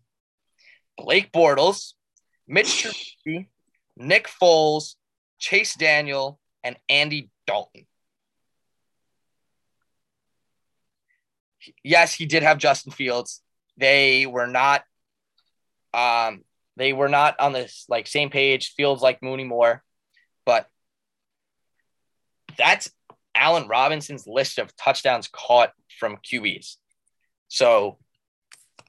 [0.96, 1.94] Blake Bortles,
[2.46, 2.66] Mitch
[3.26, 3.46] Trubisky,
[3.96, 4.96] Nick Foles,
[5.38, 7.86] Chase Daniel, and Andy Dalton.
[11.84, 13.42] Yes, he did have Justin Fields.
[13.76, 14.82] They were not
[15.94, 16.42] um
[16.76, 18.74] they were not on this like same page.
[18.74, 19.82] Fields like Mooney more,
[20.44, 20.68] but
[22.58, 22.90] that's
[23.34, 26.76] Allen Robinson's list of touchdowns caught from QBs.
[27.48, 27.98] So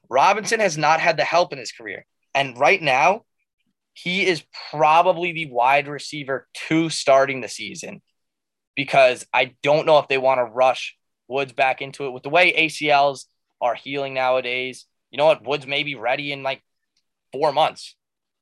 [0.08, 2.04] Robinson has not had the help in his career.
[2.34, 3.24] And right now,
[3.94, 8.02] he is probably the wide receiver two starting the season
[8.74, 10.96] because I don't know if they want to rush
[11.28, 13.26] Woods back into it with the way ACLs
[13.60, 14.86] are healing nowadays.
[15.10, 15.46] You know what?
[15.46, 16.62] Woods may be ready in like
[17.32, 17.94] four months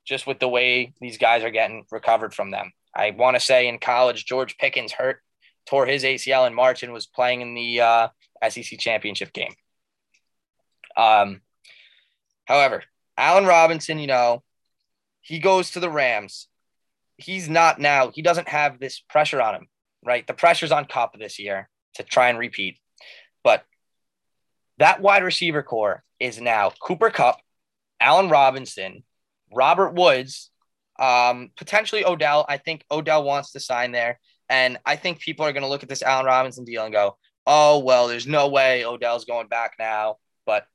[0.07, 2.73] just with the way these guys are getting recovered from them.
[2.98, 5.22] I want to say in college, George Pickens hurt,
[5.66, 8.08] tore his ACL in March and was playing in the uh,
[8.48, 9.52] SEC championship game.
[10.96, 11.40] Um,
[12.44, 12.82] however,
[13.16, 14.42] Allen Robinson, you know,
[15.20, 16.48] he goes to the Rams.
[17.16, 19.68] He's not now, he doesn't have this pressure on him,
[20.04, 20.26] right?
[20.26, 22.78] The pressure's on Kupp this year to try and repeat.
[23.44, 23.64] But
[24.78, 27.40] that wide receiver core is now Cooper Kupp,
[28.00, 29.04] Allen Robinson,
[29.52, 30.50] Robert Woods,
[30.98, 32.44] um, potentially Odell.
[32.48, 34.18] I think Odell wants to sign there.
[34.48, 37.16] And I think people are going to look at this Allen Robinson deal and go,
[37.46, 40.16] oh, well, there's no way Odell's going back now.
[40.46, 40.66] But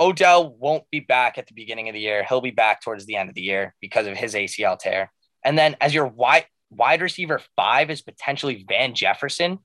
[0.00, 2.24] Odell won't be back at the beginning of the year.
[2.28, 5.12] He'll be back towards the end of the year because of his ACL tear.
[5.44, 9.58] And then as your wide wide receiver five is potentially Van Jefferson.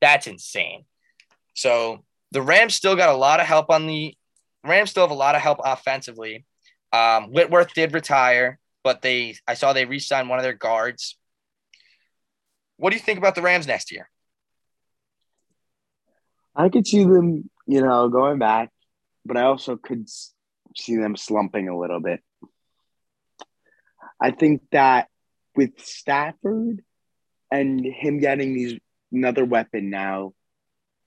[0.00, 0.84] That's insane.
[1.54, 4.14] So the Rams still got a lot of help on the
[4.64, 6.44] Rams still have a lot of help offensively.
[6.92, 11.16] Um, Whitworth did retire, but they I saw they re-signed one of their guards.
[12.76, 14.08] What do you think about the Rams next year?
[16.54, 18.70] I could see them, you know, going back,
[19.24, 20.08] but I also could
[20.76, 22.20] see them slumping a little bit.
[24.20, 25.08] I think that
[25.54, 26.82] with Stafford
[27.50, 28.78] and him getting these
[29.12, 30.32] another weapon now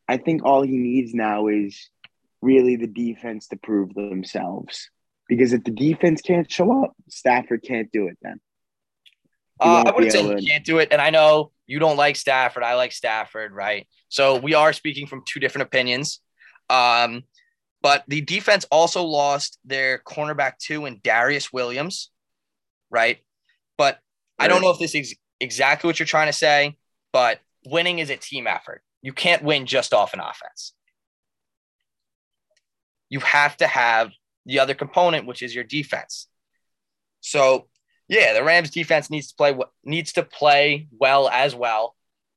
[0.07, 1.89] I think all he needs now is
[2.41, 4.89] really the defense to prove themselves.
[5.27, 8.39] Because if the defense can't show up, Stafford can't do it then.
[9.59, 10.89] Uh, I wouldn't say he can't do it.
[10.91, 12.63] And I know you don't like Stafford.
[12.63, 13.87] I like Stafford, right?
[14.09, 16.19] So we are speaking from two different opinions.
[16.69, 17.23] Um,
[17.81, 22.11] but the defense also lost their cornerback two and Darius Williams,
[22.89, 23.19] right?
[23.77, 23.99] But.
[24.39, 26.75] I don't know if this is exactly what you're trying to say,
[27.13, 28.81] but winning is a team effort.
[29.01, 30.73] You can't win just off an offense.
[33.09, 34.11] You have to have
[34.45, 36.27] the other component, which is your defense.
[37.21, 37.67] So,
[38.07, 41.95] yeah, the Rams defense needs to play needs to play well as well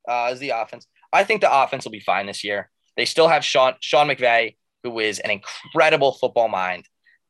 [0.09, 0.87] uh, as the offense.
[1.13, 2.71] I think the offense will be fine this year.
[2.97, 6.87] They still have Sean Sean McVay, who is an incredible football mind.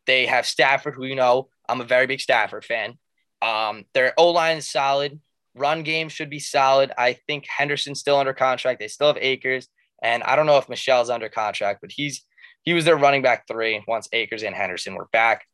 [0.07, 2.99] They have Stafford, who you know I'm a very big Stafford fan.
[3.43, 5.21] Um, their O line is solid.
[5.55, 6.93] Run game should be solid.
[6.99, 8.79] I think Henderson's still under contract.
[8.79, 9.69] They still have Akers,
[10.03, 12.25] and I don't know if Michel's under contract, but he's
[12.67, 15.47] he was their running back three once Akers and Henderson were back.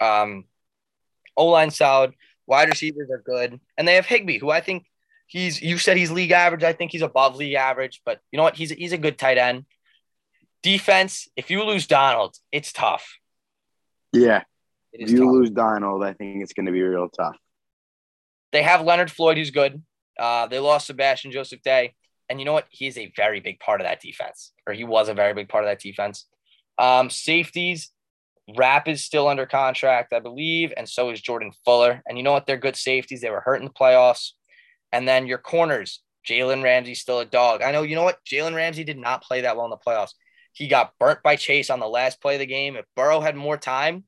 [0.00, 0.44] Um,
[1.36, 2.12] o line solid.
[2.46, 4.86] Wide receivers are good, and they have Higbee, who I think
[5.26, 5.60] he's.
[5.60, 6.62] You said he's league average.
[6.62, 8.56] I think he's above league average, but you know what?
[8.56, 9.64] He's he's a good tight end.
[10.62, 11.28] Defense.
[11.36, 13.18] If you lose Donald, it's tough.
[14.12, 14.44] Yeah,
[14.92, 15.32] if you tough.
[15.32, 17.36] lose Donald, I think it's going to be real tough.
[18.52, 19.82] They have Leonard Floyd, who's good.
[20.18, 21.94] Uh, they lost Sebastian Joseph Day.
[22.30, 22.66] And you know what?
[22.70, 25.64] He's a very big part of that defense, or he was a very big part
[25.64, 26.26] of that defense.
[26.78, 27.90] Um, safeties,
[28.56, 32.02] Rapp is still under contract, I believe, and so is Jordan Fuller.
[32.06, 32.46] And you know what?
[32.46, 33.20] They're good safeties.
[33.20, 34.32] They were hurt in the playoffs.
[34.92, 37.62] And then your corners, Jalen Ramsey's still a dog.
[37.62, 38.18] I know, you know what?
[38.24, 40.12] Jalen Ramsey did not play that well in the playoffs.
[40.52, 42.76] He got burnt by Chase on the last play of the game.
[42.76, 44.04] If Burrow had more time,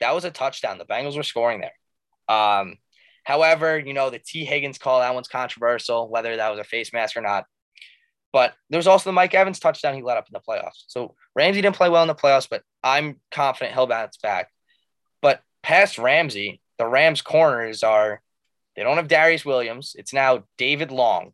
[0.00, 0.78] that was a touchdown.
[0.78, 2.36] The Bengals were scoring there.
[2.36, 2.76] Um,
[3.24, 4.44] However, you know, the T.
[4.44, 7.44] Higgins call, that one's controversial, whether that was a face mask or not.
[8.32, 10.84] But there's also the Mike Evans touchdown he let up in the playoffs.
[10.86, 14.48] So Ramsey didn't play well in the playoffs, but I'm confident he'll bounce back.
[15.20, 18.22] But past Ramsey, the Rams corners are
[18.74, 19.94] they don't have Darius Williams.
[19.98, 21.32] It's now David Long.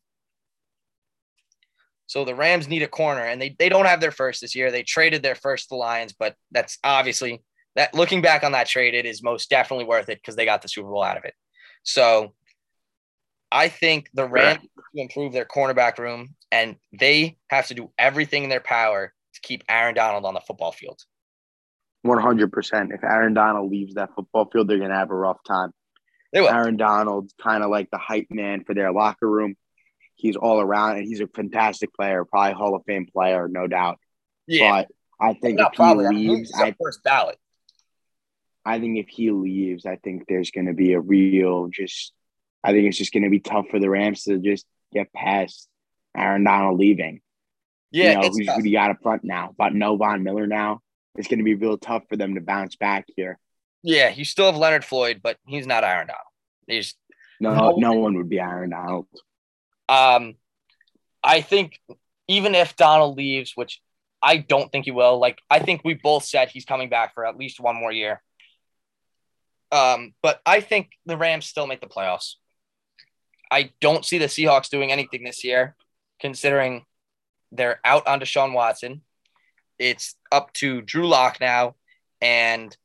[2.07, 4.71] So the Rams need a corner, and they, they don't have their first this year.
[4.71, 7.43] They traded their first to the Lions, but that's obviously
[7.77, 10.63] that looking back on that trade, it is most definitely worth it because they got
[10.63, 11.35] the Super Bowl out of it.
[11.83, 12.35] So
[13.51, 14.63] I think the Rams
[14.95, 19.41] to improve their cornerback room, and they have to do everything in their power to
[19.41, 21.01] keep Aaron Donald on the football field.
[22.03, 22.93] One hundred percent.
[22.93, 25.73] If Aaron Donald leaves that football field, they're gonna have a rough time.
[26.33, 26.49] They will.
[26.49, 29.57] Aaron Donald's kind of like the hype man for their locker room.
[30.15, 33.99] He's all around, and he's a fantastic player, probably Hall of Fame player, no doubt.
[34.47, 34.89] Yeah, but
[35.21, 37.39] I think if he leaves, I, first ballot.
[38.65, 42.13] I think if he leaves, I think there's going to be a real just.
[42.69, 45.69] I think it's just going to be tough for the Rams to just get past
[46.15, 47.23] Aaron Donald leaving.
[47.91, 49.55] Yeah, you know, who's who you got up front now?
[49.57, 50.83] But no Von Miller now.
[51.15, 53.39] It's going to be real tough for them to bounce back here.
[53.83, 56.27] Yeah, you still have Leonard Floyd, but he's not Aaron Donald.
[56.67, 56.95] He's
[57.41, 59.07] no, no, no one would be Aaron Donald.
[59.89, 60.35] Um,
[61.25, 61.81] I think
[62.27, 63.81] even if Donald leaves, which
[64.23, 67.25] I don't think he will, like I think we both said he's coming back for
[67.25, 68.23] at least one more year.
[69.73, 72.35] Um, but I think the Rams still make the playoffs.
[73.51, 75.77] I don't see the Seahawks doing anything this year,
[76.21, 76.85] considering
[77.53, 79.03] they're out on Deshaun Watson.
[79.79, 81.77] It's up to Drew Lock now,
[82.21, 82.77] and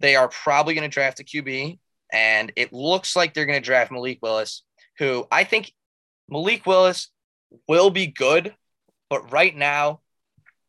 [0.00, 1.78] they are probably going to draft a QB.
[2.12, 4.62] And it looks like they're going to draft Malik Willis,
[4.98, 5.72] who I think
[6.28, 7.08] Malik Willis
[7.68, 8.54] will be good,
[9.08, 10.00] but right now,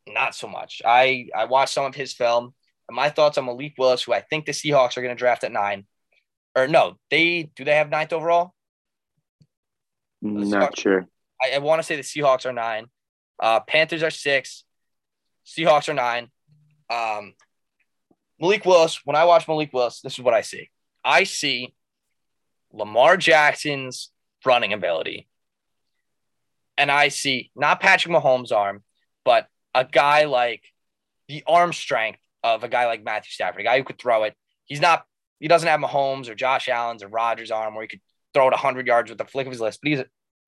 [0.07, 0.81] not so much.
[0.85, 2.53] I I watched some of his film
[2.91, 5.51] my thoughts on Malik Willis, who I think the Seahawks are going to draft at
[5.51, 5.85] nine.
[6.55, 8.52] Or no, they do they have ninth overall?
[10.23, 11.07] Not sure.
[11.41, 12.87] I, I want to say the Seahawks are nine.
[13.39, 14.63] Uh, Panthers are six.
[15.45, 16.29] Seahawks are nine.
[16.89, 17.33] Um,
[18.39, 20.69] Malik Willis, when I watch Malik Willis, this is what I see.
[21.03, 21.73] I see
[22.71, 24.11] Lamar Jackson's
[24.45, 25.27] running ability.
[26.77, 28.83] And I see not Patrick Mahomes' arm,
[29.25, 30.63] but a guy like
[31.27, 34.35] the arm strength of a guy like Matthew Stafford, a guy who could throw it.
[34.65, 35.05] He's not,
[35.39, 38.01] he doesn't have Mahomes or Josh Allen's or Rodgers' arm where he could
[38.33, 40.05] throw it 100 yards with a flick of his wrist, but he's a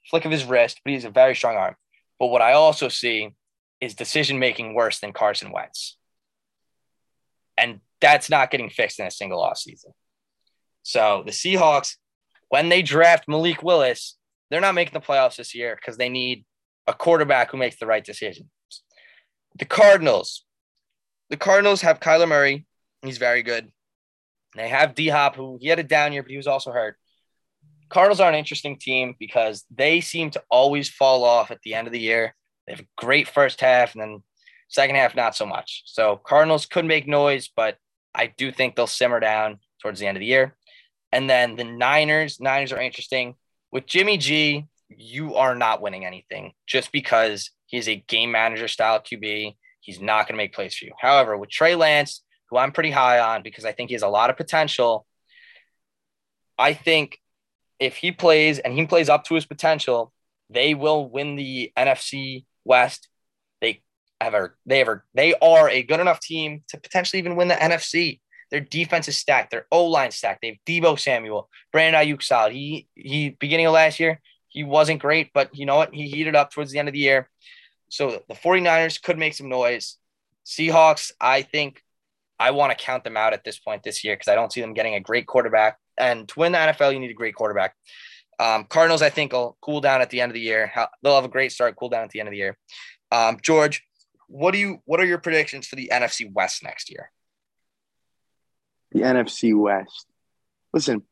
[0.09, 1.75] flick of his wrist, but he's a very strong arm.
[2.19, 3.29] But what I also see
[3.81, 5.97] is decision making worse than Carson Wentz.
[7.57, 9.93] And that's not getting fixed in a single off season.
[10.83, 11.95] So the Seahawks,
[12.49, 14.17] when they draft Malik Willis,
[14.49, 16.45] they're not making the playoffs this year because they need
[16.87, 18.47] a quarterback who makes the right decisions.
[19.57, 20.43] The Cardinals,
[21.29, 22.65] the Cardinals have Kyler Murray.
[23.01, 23.71] He's very good.
[24.55, 26.97] They have D Hop, who he had a down year, but he was also hurt.
[27.89, 31.87] Cardinals are an interesting team because they seem to always fall off at the end
[31.87, 32.35] of the year.
[32.65, 34.23] They have a great first half, and then
[34.69, 35.83] second half not so much.
[35.85, 37.77] So Cardinals could make noise, but
[38.13, 40.55] I do think they'll simmer down towards the end of the year.
[41.11, 43.35] And then the Niners, Niners are interesting.
[43.71, 48.99] With Jimmy G, you are not winning anything just because he's a game manager style
[48.99, 49.55] QB.
[49.79, 50.93] He's not going to make plays for you.
[50.99, 54.07] However, with Trey Lance, who I'm pretty high on because I think he has a
[54.07, 55.05] lot of potential,
[56.57, 57.19] I think
[57.79, 60.13] if he plays and he plays up to his potential,
[60.49, 63.09] they will win the NFC West.
[63.61, 63.81] They
[64.21, 68.19] a they ever they are a good enough team to potentially even win the NFC.
[68.51, 69.51] Their defense is stacked.
[69.51, 70.41] Their O line stacked.
[70.41, 72.53] They have Deebo Samuel, Brandon Aiyuk solid.
[72.53, 74.21] He he beginning of last year
[74.55, 75.93] he wasn't great, but you know what?
[75.93, 77.29] He heated up towards the end of the year.
[77.89, 79.97] So the 49ers could make some noise.
[80.45, 81.83] Seahawks, I think
[82.39, 84.61] I want to count them out at this point this year because I don't see
[84.61, 85.77] them getting a great quarterback.
[85.97, 87.75] And to win the NFL, you need a great quarterback.
[88.39, 90.71] Um, Cardinals, I think, will cool down at the end of the year.
[91.01, 92.57] They'll have a great start, cool down at the end of the year.
[93.11, 93.83] Um, George,
[94.27, 94.79] what do you?
[94.85, 97.11] What are your predictions for the NFC West next year?
[98.91, 100.07] The NFC West.
[100.73, 101.03] Listen,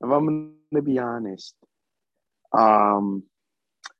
[0.00, 1.54] if I'm going to be honest,
[2.52, 3.22] um,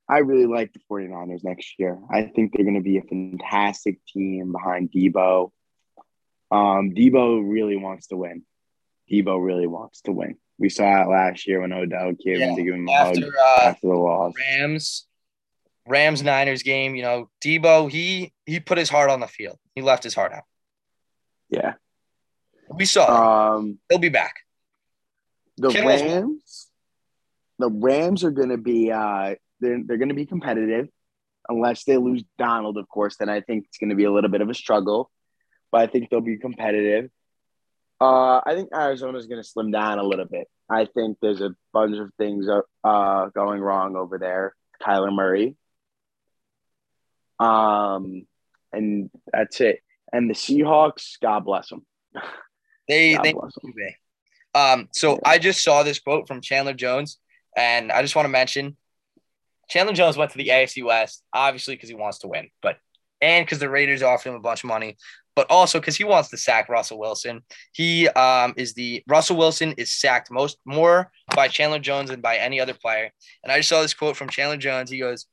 [0.08, 1.98] I really like the 49ers next year.
[2.10, 5.50] I think they're going to be a fantastic team behind Deebo.
[6.50, 8.42] Um, Deebo really wants to win.
[9.10, 10.36] Deebo really wants to win.
[10.58, 13.32] We saw it last year when Odell came yeah, to give him a after, hug
[13.36, 14.32] uh, after the loss.
[14.38, 15.06] Rams,
[15.86, 16.94] Rams Niners game.
[16.94, 19.58] You know, Deebo he he put his heart on the field.
[19.74, 20.44] He left his heart out.
[21.50, 21.74] Yeah,
[22.70, 23.56] we saw.
[23.56, 24.36] Um, He'll be back.
[25.56, 26.68] The Rams
[27.58, 30.88] the Rams are going to be uh, they're they're going to be competitive
[31.48, 33.16] unless they lose Donald, of course.
[33.16, 35.10] Then I think it's going to be a little bit of a struggle,
[35.70, 37.10] but I think they'll be competitive.
[38.00, 40.48] Uh, I think Arizona is going to slim down a little bit.
[40.68, 44.54] I think there's a bunch of things uh, going wrong over there.
[44.82, 45.56] Kyler Murray.
[47.38, 48.26] Um,
[48.72, 49.80] and that's it.
[50.12, 51.84] And the Seahawks, God bless them.
[52.86, 53.72] They, God they, bless them.
[54.54, 55.18] Um, so.
[55.24, 57.18] I just saw this quote from Chandler Jones.
[57.56, 58.76] And I just want to mention
[59.68, 62.78] Chandler Jones went to the AFC West, obviously because he wants to win, but
[63.20, 64.96] and because the Raiders offered him a bunch of money,
[65.36, 67.42] but also because he wants to sack Russell Wilson.
[67.72, 72.36] He um, is the Russell Wilson is sacked most more by Chandler Jones than by
[72.36, 73.10] any other player.
[73.42, 74.90] And I just saw this quote from Chandler Jones.
[74.90, 75.26] He goes,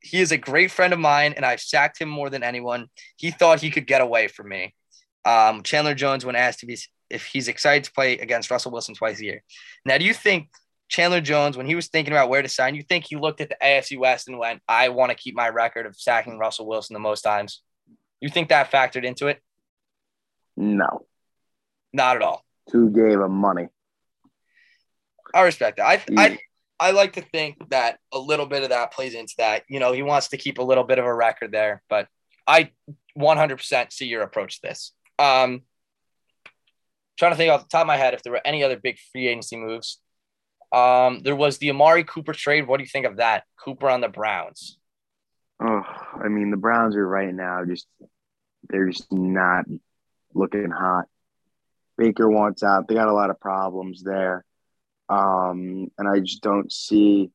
[0.00, 2.86] "He is a great friend of mine, and I've sacked him more than anyone.
[3.16, 4.74] He thought he could get away from me."
[5.24, 8.94] Um, Chandler Jones, when asked if he's if he's excited to play against Russell Wilson
[8.94, 9.42] twice a year.
[9.84, 10.48] Now, do you think
[10.88, 13.48] Chandler Jones, when he was thinking about where to sign, you think he looked at
[13.48, 16.94] the AFC West and went, I want to keep my record of sacking Russell Wilson
[16.94, 17.62] the most times?
[18.20, 19.40] You think that factored into it?
[20.56, 21.06] No.
[21.92, 22.44] Not at all.
[22.72, 23.68] Who gave him money?
[25.34, 25.86] I respect that.
[25.86, 26.38] I, I,
[26.80, 29.64] I like to think that a little bit of that plays into that.
[29.68, 32.08] You know, he wants to keep a little bit of a record there, but
[32.46, 32.70] I
[33.18, 34.92] 100% see your approach to this.
[35.18, 35.62] Um,
[37.18, 38.98] trying to think off the top of my head if there were any other big
[39.12, 40.00] free agency moves.
[40.72, 42.66] Um, there was the Amari Cooper trade.
[42.66, 43.44] What do you think of that?
[43.62, 44.78] Cooper on the Browns.
[45.60, 45.82] Oh,
[46.22, 47.86] I mean, the Browns are right now just
[48.68, 49.64] they're just not
[50.34, 51.06] looking hot.
[51.96, 52.86] Baker wants out.
[52.86, 54.44] They got a lot of problems there.
[55.08, 57.30] Um, and I just don't see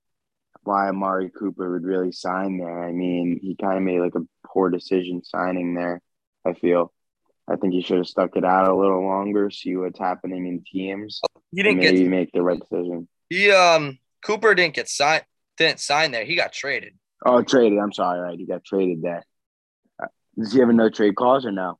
[0.63, 2.84] why Amari Cooper would really sign there.
[2.84, 6.01] I mean, he kind of made like a poor decision signing there,
[6.45, 6.93] I feel.
[7.49, 10.63] I think he should have stuck it out a little longer, see what's happening in
[10.63, 11.19] teams.
[11.51, 13.07] He didn't maybe get, make the right decision.
[13.30, 15.26] He um Cooper didn't get signed
[15.57, 16.26] didn't sign there.
[16.26, 16.93] He got traded.
[17.26, 17.80] Oh, traded.
[17.80, 18.19] I'm sorry.
[18.19, 19.24] Right, he got traded there.
[20.01, 20.07] Uh,
[20.38, 21.80] does he have a no trade clause or no?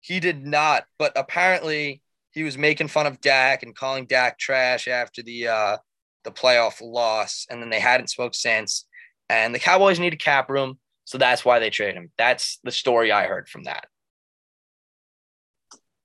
[0.00, 4.88] He did not, but apparently he was making fun of Dak and calling Dak trash
[4.88, 5.76] after the uh
[6.24, 8.86] the playoff loss, and then they hadn't spoke since.
[9.28, 12.10] And the Cowboys need a cap room, so that's why they traded him.
[12.18, 13.86] That's the story I heard from that.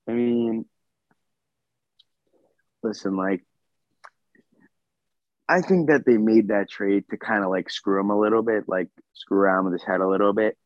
[0.08, 0.64] I mean,
[2.82, 3.44] listen, like
[5.48, 8.42] I think that they made that trade to kind of like screw him a little
[8.42, 10.56] bit, like screw around with his head a little bit.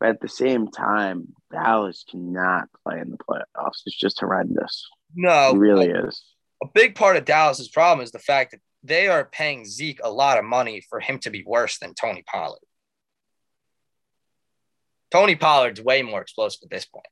[0.00, 3.82] But at the same time, Dallas cannot play in the playoffs.
[3.86, 4.86] It's just horrendous.
[5.14, 6.22] No, it really is.
[6.62, 10.10] A big part of Dallas's problem is the fact that they are paying Zeke a
[10.10, 12.58] lot of money for him to be worse than Tony Pollard.
[15.10, 17.06] Tony Pollard's way more explosive at this point.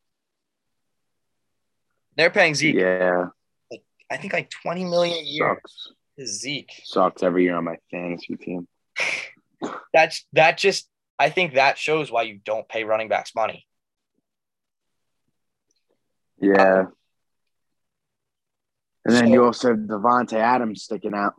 [2.16, 2.74] They're paying Zeke.
[2.74, 3.28] Yeah.
[4.10, 5.56] I think like 20 million a year.
[5.62, 5.92] Sucks.
[6.20, 8.68] Zeke sucks every year on my fantasy team.
[9.92, 10.88] That's that just
[11.18, 13.66] I think that shows why you don't pay running backs money.
[16.40, 16.86] Yeah.
[19.04, 21.34] And then so, you also have Davante Adams sticking out.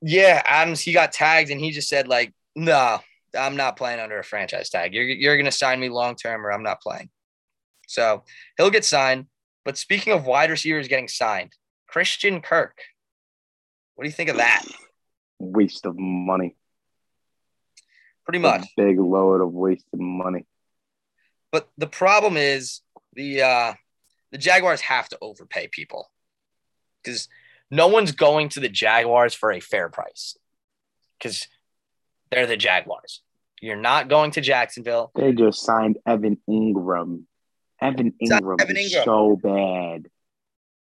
[0.00, 2.98] Yeah, Adams, he got tagged and he just said, like, "No,
[3.38, 4.94] I'm not playing under a franchise tag.
[4.94, 7.10] You're you're gonna sign me long term, or I'm not playing.
[7.88, 8.24] So
[8.56, 9.26] he'll get signed.
[9.64, 11.52] But speaking of wide receivers getting signed,
[11.86, 12.78] Christian Kirk.
[13.94, 14.64] What do you think of that?
[15.38, 16.56] Waste of money.
[18.24, 18.62] Pretty much.
[18.62, 20.46] A big load of wasted money.
[21.50, 22.80] But the problem is
[23.12, 23.74] the uh,
[24.30, 26.10] the Jaguars have to overpay people
[27.02, 27.28] because
[27.70, 30.36] no one's going to the Jaguars for a fair price
[31.18, 31.48] because
[32.30, 33.20] they're the Jaguars.
[33.60, 35.12] You're not going to Jacksonville.
[35.14, 37.24] They just signed Evan Engram.
[37.80, 40.08] Evan Engram, Evan is so bad.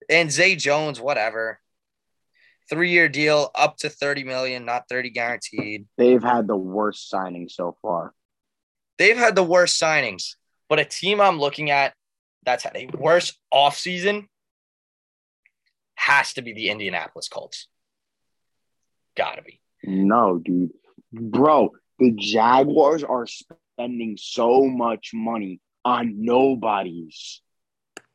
[0.10, 1.60] And Zay Jones, whatever.
[2.70, 5.88] Three year deal up to 30 million, not 30 guaranteed.
[5.98, 8.14] They've had the worst signings so far.
[8.98, 10.36] They've had the worst signings,
[10.68, 11.94] but a team I'm looking at
[12.44, 14.28] that's had a worse offseason
[15.96, 17.68] has to be the Indianapolis Colts.
[19.16, 19.60] Gotta be.
[19.84, 20.72] No, dude.
[21.12, 27.42] Bro, the Jaguars are spending so much money on nobodies.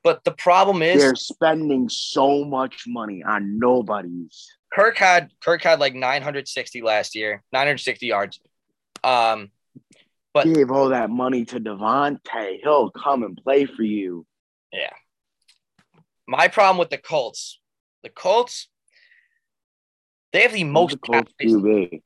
[0.04, 4.52] But the problem is they're spending so much money on nobodies.
[4.70, 8.38] Kirk had Kirk had like 960 last year, 960 yards.
[9.02, 9.50] Um,
[10.34, 12.60] but gave all that money to Davante.
[12.62, 14.26] He'll come and play for you.
[14.72, 14.92] Yeah.
[16.28, 17.60] My problem with the Colts,
[18.02, 18.68] the Colts,
[20.32, 22.00] they have the most the cap space.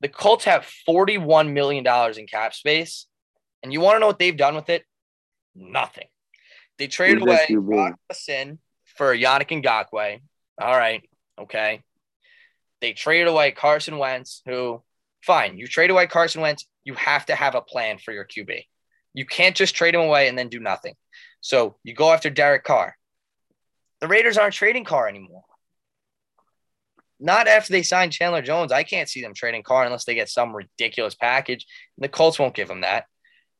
[0.00, 1.86] The Colts have $41 million
[2.18, 3.06] in cap space.
[3.62, 4.84] And you want to know what they've done with it?
[5.54, 6.08] Nothing.
[6.78, 7.46] They traded away
[8.12, 8.58] Sin
[8.96, 10.20] for Yannick Ngakoue.
[10.60, 11.08] All right.
[11.40, 11.82] Okay.
[12.80, 14.82] They traded away Carson Wentz, who,
[15.24, 18.64] fine, you trade away Carson Wentz, you have to have a plan for your QB.
[19.14, 20.94] You can't just trade him away and then do nothing.
[21.40, 22.96] So you go after Derek Carr.
[24.00, 25.44] The Raiders aren't trading Carr anymore.
[27.20, 28.72] Not after they signed Chandler Jones.
[28.72, 31.66] I can't see them trading Carr unless they get some ridiculous package.
[31.98, 33.04] The Colts won't give them that.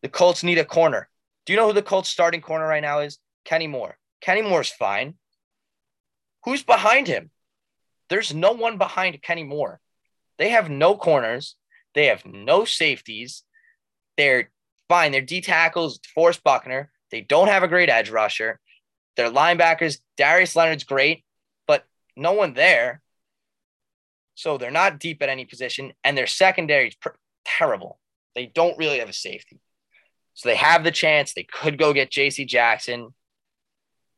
[0.03, 1.09] The Colts need a corner.
[1.45, 3.19] Do you know who the Colts starting corner right now is?
[3.45, 3.97] Kenny Moore.
[4.21, 5.15] Kenny Moore's fine.
[6.45, 7.31] Who's behind him?
[8.09, 9.81] There's no one behind Kenny Moore.
[10.39, 11.57] They have no corners.
[11.95, 13.43] They have no safeties.
[14.17, 14.51] They're
[14.89, 15.13] fine.
[15.13, 16.91] They're D tackles, Forrest Buckner.
[17.11, 18.61] They don't have a great edge rusher.
[19.17, 21.25] Their linebackers, Darius Leonard's great,
[21.67, 21.85] but
[22.17, 23.03] no one there.
[24.35, 27.11] So they're not deep at any position, and their secondary is pr-
[27.45, 27.99] terrible.
[28.35, 29.61] They don't really have a safety.
[30.35, 31.35] So they have the chance.
[31.35, 33.15] They could go get JC Jackson.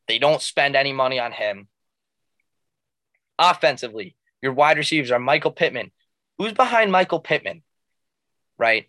[0.09, 1.69] They don't spend any money on him.
[3.39, 5.91] Offensively, your wide receivers are Michael Pittman.
[6.39, 7.63] Who's behind Michael Pittman?
[8.59, 8.89] Right?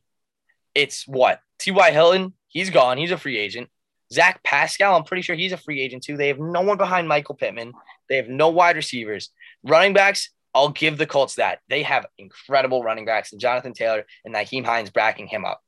[0.73, 1.41] It's what?
[1.57, 1.91] T.Y.
[1.91, 2.97] Hilton, he's gone.
[2.97, 3.69] He's a free agent.
[4.13, 6.17] Zach Pascal, I'm pretty sure he's a free agent too.
[6.17, 7.73] They have no one behind Michael Pittman.
[8.07, 9.32] They have no wide receivers.
[9.63, 11.59] Running backs, I'll give the Colts that.
[11.69, 15.64] They have incredible running backs and Jonathan Taylor and Nyheim Hines backing him up.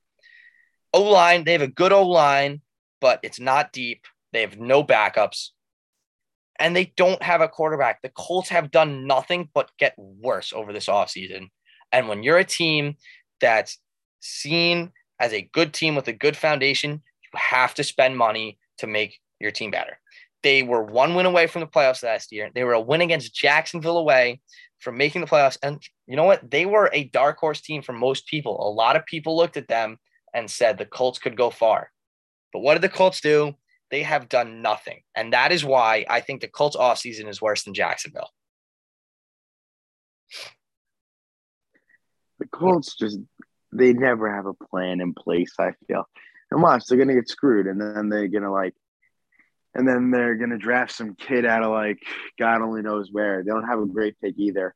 [0.93, 2.61] O line, they have a good O line,
[3.01, 4.05] but it's not deep.
[4.33, 5.49] They have no backups.
[6.59, 8.01] And they don't have a quarterback.
[8.01, 11.49] The Colts have done nothing but get worse over this offseason.
[11.91, 12.95] And when you're a team
[13.39, 13.77] that's
[14.19, 18.87] seen as a good team with a good foundation, you have to spend money to
[18.87, 19.99] make your team better.
[20.43, 22.49] They were one win away from the playoffs last year.
[22.53, 24.41] They were a win against Jacksonville away
[24.79, 25.57] from making the playoffs.
[25.61, 26.49] And you know what?
[26.49, 28.55] They were a dark horse team for most people.
[28.67, 29.97] A lot of people looked at them
[30.37, 31.91] and said the Colts could go far.
[32.53, 33.55] But what did the Colts do?
[33.89, 35.01] They have done nothing.
[35.15, 38.29] And that is why I think the Colts offseason is worse than Jacksonville.
[42.37, 43.17] The Colts just
[43.73, 46.07] they never have a plan in place, I feel.
[46.51, 48.75] And watch, they're gonna get screwed and then they're gonna like
[49.73, 51.97] and then they're gonna draft some kid out of like
[52.37, 53.43] God only knows where.
[53.43, 54.75] They don't have a great pick either.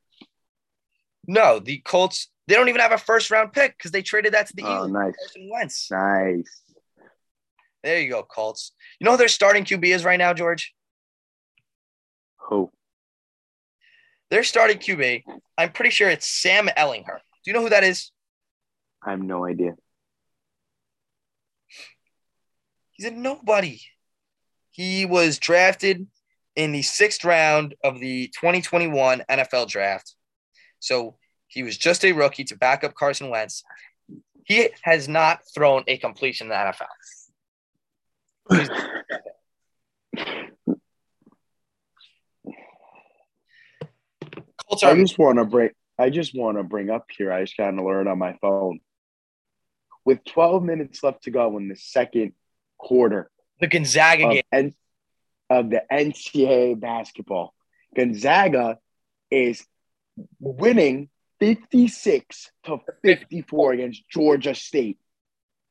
[1.27, 4.47] No, the Colts they don't even have a first round pick because they traded that
[4.47, 4.91] to the oh, Eagles.
[4.91, 5.15] Nice.
[5.49, 5.91] Wentz.
[5.91, 6.61] Nice.
[7.83, 8.73] There you go, Colts.
[8.99, 10.73] You know who their starting QB is right now, George?
[12.49, 12.69] Who?
[14.29, 15.23] Their starting QB,
[15.57, 17.05] I'm pretty sure it's Sam Ehlinger.
[17.17, 18.11] Do you know who that is?
[19.03, 19.75] I have no idea.
[22.91, 23.79] He's a nobody.
[24.71, 26.07] He was drafted
[26.55, 30.15] in the sixth round of the 2021 NFL draft.
[30.81, 31.15] So
[31.47, 33.63] he was just a rookie to back up Carson Wentz.
[34.43, 36.87] He has not thrown a completion in the NFL.
[44.67, 45.69] Colts I just want to bring.
[45.97, 47.31] I just want to bring up here.
[47.31, 48.79] I just got an alert on my phone.
[50.03, 52.33] With 12 minutes left to go in the second
[52.79, 53.29] quarter,
[53.59, 54.73] the Gonzaga of game N-
[55.49, 57.53] of the NCAA basketball,
[57.95, 58.79] Gonzaga
[59.29, 59.63] is
[60.39, 61.09] winning
[61.39, 64.97] 56 to 54 against Georgia State.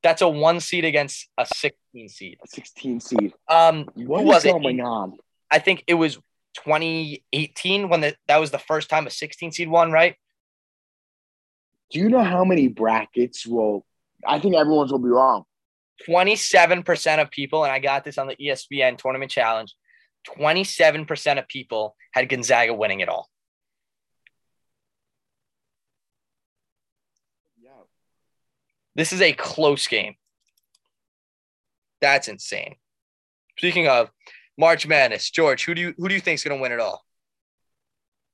[0.03, 2.39] That's a one seed against a 16 seed.
[2.43, 3.35] A 16 seed.
[3.49, 4.53] Um, What was it?
[4.53, 5.19] going on?
[5.51, 6.17] I think it was
[6.65, 10.17] 2018 when the, that was the first time a 16 seed won, right?
[11.91, 13.85] Do you know how many brackets will?
[14.27, 15.45] I think everyone's will be wrong.
[16.09, 19.75] 27% of people, and I got this on the ESPN tournament challenge.
[20.39, 23.29] 27% of people had Gonzaga winning it all.
[29.01, 30.17] This is a close game.
[32.03, 32.75] That's insane.
[33.57, 34.11] Speaking of
[34.59, 36.81] March Madness, George, who do you who do you think is going to win it
[36.81, 37.03] all?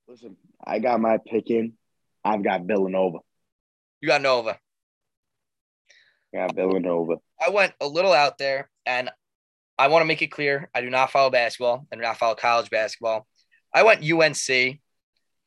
[0.09, 1.77] Listen, I got my pick in.
[2.21, 3.19] I've got Villanova.
[4.01, 4.59] You got Nova.
[6.33, 7.15] Got Villanova.
[7.41, 9.09] I went a little out there, and
[9.79, 11.87] I want to make it clear I do not follow basketball.
[11.93, 13.25] I do not follow college basketball.
[13.73, 14.81] I went UNC,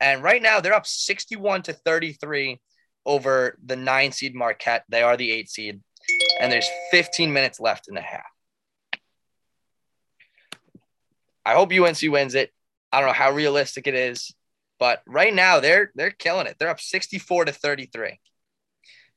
[0.01, 2.59] and right now they're up 61 to 33
[3.07, 4.85] over the nine seed Marquette.
[4.89, 5.81] They are the eight seed,
[6.41, 8.25] and there's 15 minutes left in the half.
[11.45, 12.53] I hope UNC wins it.
[12.93, 14.35] I don't know how realistic it is,
[14.79, 16.57] but right now they're they're killing it.
[16.59, 18.19] They're up 64 to 33.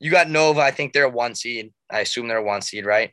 [0.00, 0.60] You got Nova.
[0.60, 1.72] I think they're a one seed.
[1.90, 3.12] I assume they're a one seed, right?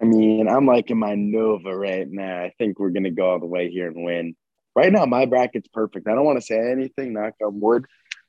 [0.00, 2.42] I mean, I'm liking my Nova right now.
[2.42, 4.34] I think we're gonna go all the way here and win.
[4.74, 6.08] Right now, my bracket's perfect.
[6.08, 7.84] I don't want to say anything, knock on wood,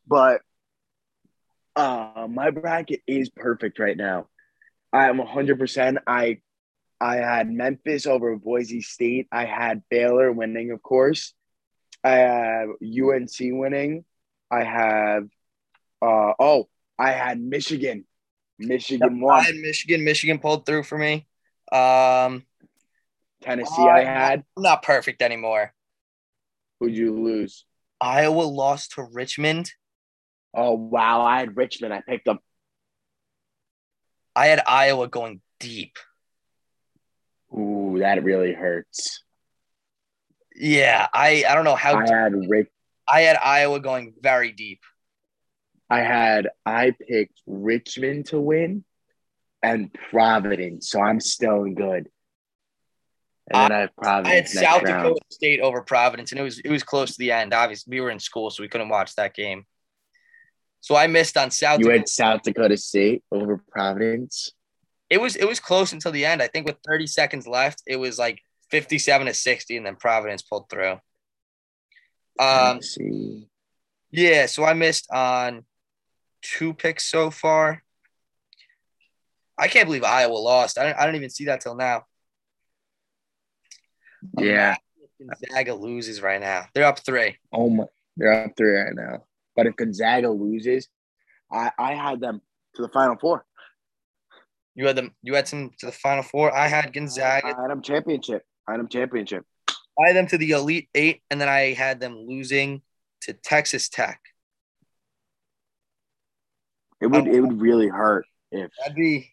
[0.05, 0.41] but
[1.75, 4.27] uh, my bracket is perfect right now.
[4.91, 5.57] I am 100.
[5.57, 6.39] percent I
[6.99, 9.27] I had Memphis over Boise State.
[9.31, 11.33] I had Baylor winning, of course.
[12.03, 14.05] I have UNC winning.
[14.51, 15.23] I have
[16.01, 16.69] uh oh,
[16.99, 18.05] I had Michigan.
[18.59, 19.43] Michigan I won.
[19.43, 20.03] had Michigan.
[20.03, 21.25] Michigan pulled through for me.
[21.71, 22.43] Um,
[23.41, 24.43] Tennessee, I had.
[24.55, 25.73] I'm not perfect anymore.
[26.80, 27.65] Who'd you lose?
[28.01, 29.71] Iowa lost to Richmond.
[30.53, 31.93] Oh wow, I had Richmond.
[31.93, 32.39] I picked them.
[34.36, 35.97] I had Iowa going deep.
[37.53, 39.24] Ooh, that really hurts.
[40.55, 42.71] Yeah, I I don't know how I had Rick.
[43.07, 44.82] I had Iowa going very deep.
[45.89, 48.84] I had I picked Richmond to win,
[49.61, 50.89] and Providence.
[50.89, 52.09] So I'm still good.
[53.51, 55.03] And then I I had Providence next South round.
[55.03, 57.53] Dakota State over Providence, and it was it was close to the end.
[57.53, 59.65] Obviously, we were in school, so we couldn't watch that game.
[60.79, 61.79] So I missed on South.
[61.79, 61.99] You Dakota.
[61.99, 64.51] had South Dakota State over Providence.
[65.09, 66.41] It was it was close until the end.
[66.41, 68.39] I think with 30 seconds left, it was like
[68.71, 70.97] 57 to 60, and then Providence pulled through.
[72.39, 73.47] Um, see.
[74.11, 75.65] yeah, so I missed on
[76.41, 77.83] two picks so far.
[79.57, 80.79] I can't believe Iowa lost.
[80.79, 82.05] I don't, I don't even see that till now.
[84.38, 84.76] Yeah.
[85.19, 86.65] Gonzaga loses right now.
[86.74, 87.38] They're up three.
[87.51, 87.86] Oh my,
[88.17, 89.24] they're up three right now.
[89.55, 90.88] But if Gonzaga loses,
[91.51, 92.41] I I had them
[92.76, 93.45] to the Final Four.
[94.76, 95.11] You had them.
[95.21, 96.53] You had some to the final four.
[96.53, 97.45] I had Gonzaga.
[97.45, 98.43] I had them championship.
[98.67, 99.45] I had them championship.
[99.69, 102.82] I had them to the Elite Eight, and then I had them losing
[103.21, 104.19] to Texas Tech.
[107.01, 108.71] It would it um, would really hurt if.
[108.80, 109.32] That'd be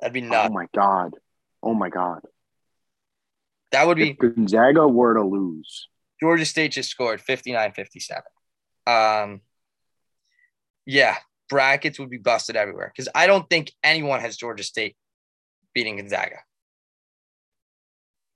[0.00, 0.50] that'd be not.
[0.50, 1.14] Oh my god.
[1.62, 2.20] Oh my god.
[3.74, 5.88] That would be If Gonzaga were to lose,
[6.20, 8.20] Georgia State just scored 59-57.
[8.86, 9.40] Um,
[10.86, 11.16] yeah,
[11.48, 14.96] brackets would be busted everywhere because I don't think anyone has Georgia State
[15.74, 16.36] beating Gonzaga.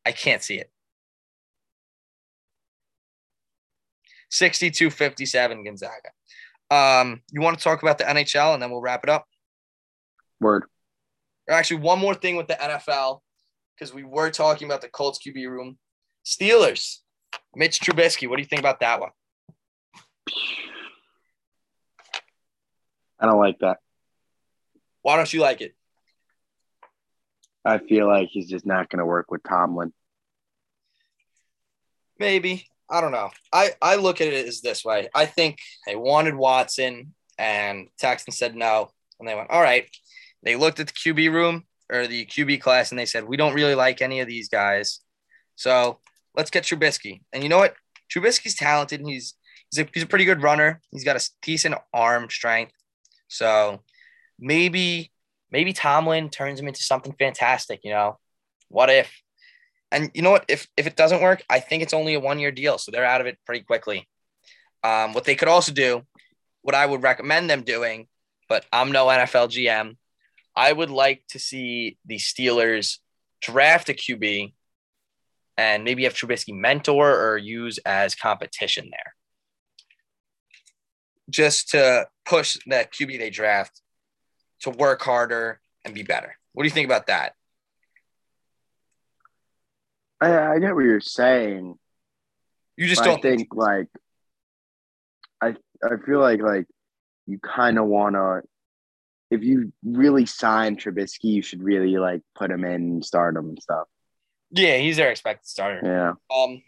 [0.05, 0.71] I can't see it.
[4.33, 6.11] 62-57 Gonzaga.
[6.71, 9.25] Um, you want to talk about the NHL and then we'll wrap it up?
[10.41, 10.65] word.
[11.49, 13.21] Or actually, one more thing with the NFL,
[13.79, 15.79] because we were talking about the Colts QB room.
[16.25, 16.99] Steelers,
[17.55, 18.29] Mitch Trubisky.
[18.29, 19.11] What do you think about that one?
[23.21, 23.79] I don't like that.
[25.03, 25.75] Why don't you like it?
[27.65, 29.93] I feel like he's just not going to work with Tomlin.
[32.19, 32.67] Maybe.
[32.91, 33.31] I don't know.
[33.53, 35.09] I, I look at it as this way.
[35.15, 38.91] I think they wanted Watson and Texans said no.
[39.21, 39.89] And they went, all right.
[40.43, 43.55] They looked at the QB room or the QB class and they said, we don't
[43.55, 45.01] really like any of these guys.
[45.57, 45.99] So
[46.37, 47.23] let's get Trubisky.
[47.33, 47.75] And you know what?
[48.15, 49.03] Trubisky's talented.
[49.05, 49.35] He's
[49.71, 50.81] he's a, he's a pretty good runner.
[50.91, 52.73] He's got a decent arm strength.
[53.29, 53.83] So
[54.39, 55.13] maybe
[55.51, 57.81] maybe Tomlin turns him into something fantastic.
[57.85, 58.19] You know,
[58.69, 59.13] what if?
[59.91, 60.45] And you know what?
[60.49, 63.05] If if it doesn't work, I think it's only a one year deal, so they're
[63.05, 64.09] out of it pretty quickly.
[64.85, 66.03] Um, what they could also do,
[66.63, 68.07] what I would recommend them doing,
[68.49, 69.97] but I'm no NFL GM.
[70.59, 72.99] I would like to see the Steelers
[73.41, 74.55] draft a QB
[75.57, 79.15] and maybe have Trubisky mentor or use as competition there.
[81.31, 83.81] Just to push that QB they draft
[84.63, 86.35] to work harder and be better.
[86.55, 87.35] What do you think about that?
[90.21, 91.79] I, I get what you're saying.
[92.77, 93.87] You just don't I think like
[95.41, 95.55] I
[95.85, 96.67] I feel like like
[97.29, 98.43] you kind of want to
[99.31, 103.51] if you really sign Trubisky, you should really like put him in and start him
[103.51, 103.87] and stuff.
[104.51, 105.81] Yeah, he's their expected starter.
[105.85, 106.35] Yeah.
[106.35, 106.63] Um,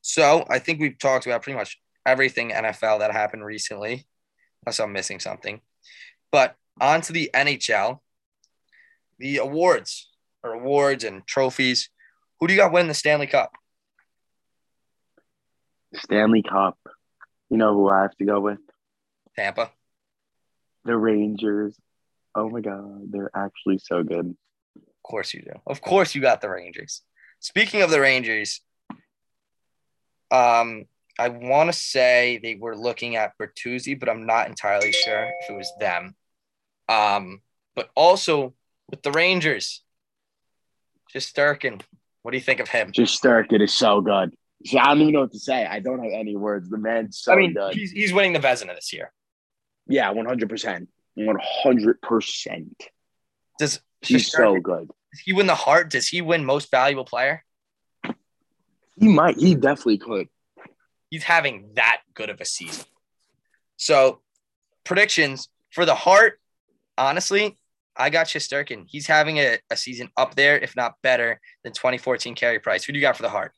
[0.00, 4.06] so I think we've talked about pretty much everything NFL that happened recently,
[4.64, 5.60] unless I'm missing something.
[6.30, 7.98] But on to the NHL,
[9.18, 10.10] the awards
[10.42, 11.90] or awards and trophies.
[12.40, 13.52] Who do you got winning the Stanley Cup?
[15.94, 16.78] Stanley Cup.
[17.50, 18.58] You know who I have to go with?
[19.36, 19.70] Tampa.
[20.84, 21.76] The Rangers.
[22.34, 24.34] Oh my god, they're actually so good.
[24.76, 25.52] Of course you do.
[25.66, 27.02] Of course you got the Rangers.
[27.40, 28.60] Speaking of the Rangers,
[30.30, 30.86] um,
[31.18, 35.50] I want to say they were looking at Bertuzzi, but I'm not entirely sure if
[35.50, 36.14] it was them.
[36.88, 37.42] Um,
[37.74, 38.54] but also
[38.88, 39.82] with the Rangers,
[41.14, 41.82] Shesterkin.
[42.22, 42.92] What do you think of him?
[42.92, 44.34] Shesterkin is so good.
[44.64, 45.66] See, I don't even know what to say.
[45.66, 46.70] I don't have any words.
[46.70, 47.74] The man's so I mean, good.
[47.74, 49.12] he's, he's winning the Vezina this year.
[49.86, 50.88] Yeah, one hundred percent.
[51.14, 52.82] One hundred percent.
[53.58, 54.88] Does He's so good.
[54.88, 55.90] does he win the Hart?
[55.90, 57.44] Does he win most valuable player?
[58.96, 59.38] He might.
[59.38, 60.28] He definitely could.
[61.10, 62.84] He's having that good of a season.
[63.76, 64.20] So,
[64.84, 66.40] predictions for the Hart.
[66.98, 67.58] Honestly,
[67.96, 68.84] I got Shesterkin.
[68.88, 72.84] He's having a, a season up there, if not better, than 2014 Carey Price.
[72.84, 73.52] Who do you got for the Hart?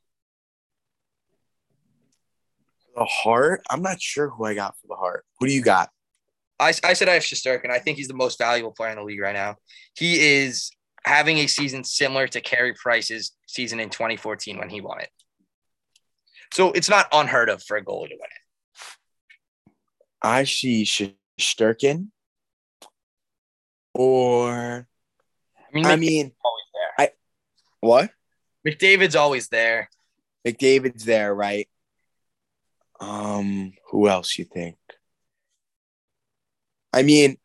[2.96, 3.62] The Hart?
[3.70, 5.24] I'm not sure who I got for the Hart.
[5.40, 5.90] Who do you got?
[6.60, 7.70] I, I said I have Shesterkin.
[7.70, 9.56] I think he's the most valuable player in the league right now.
[9.96, 10.70] He is
[11.04, 15.10] having a season similar to Carey Price's season in 2014 when he won it.
[16.52, 19.72] So it's not unheard of for a goalie to win it.
[20.22, 22.08] I see Shesterkin.
[23.92, 24.88] Or
[25.56, 26.64] I mean, I mean, always
[26.98, 27.08] there.
[27.80, 28.10] what?
[28.66, 29.88] McDavid's always there.
[30.46, 31.68] McDavid's there, right?
[33.00, 34.76] Um, who else you think?
[36.94, 37.36] I mean,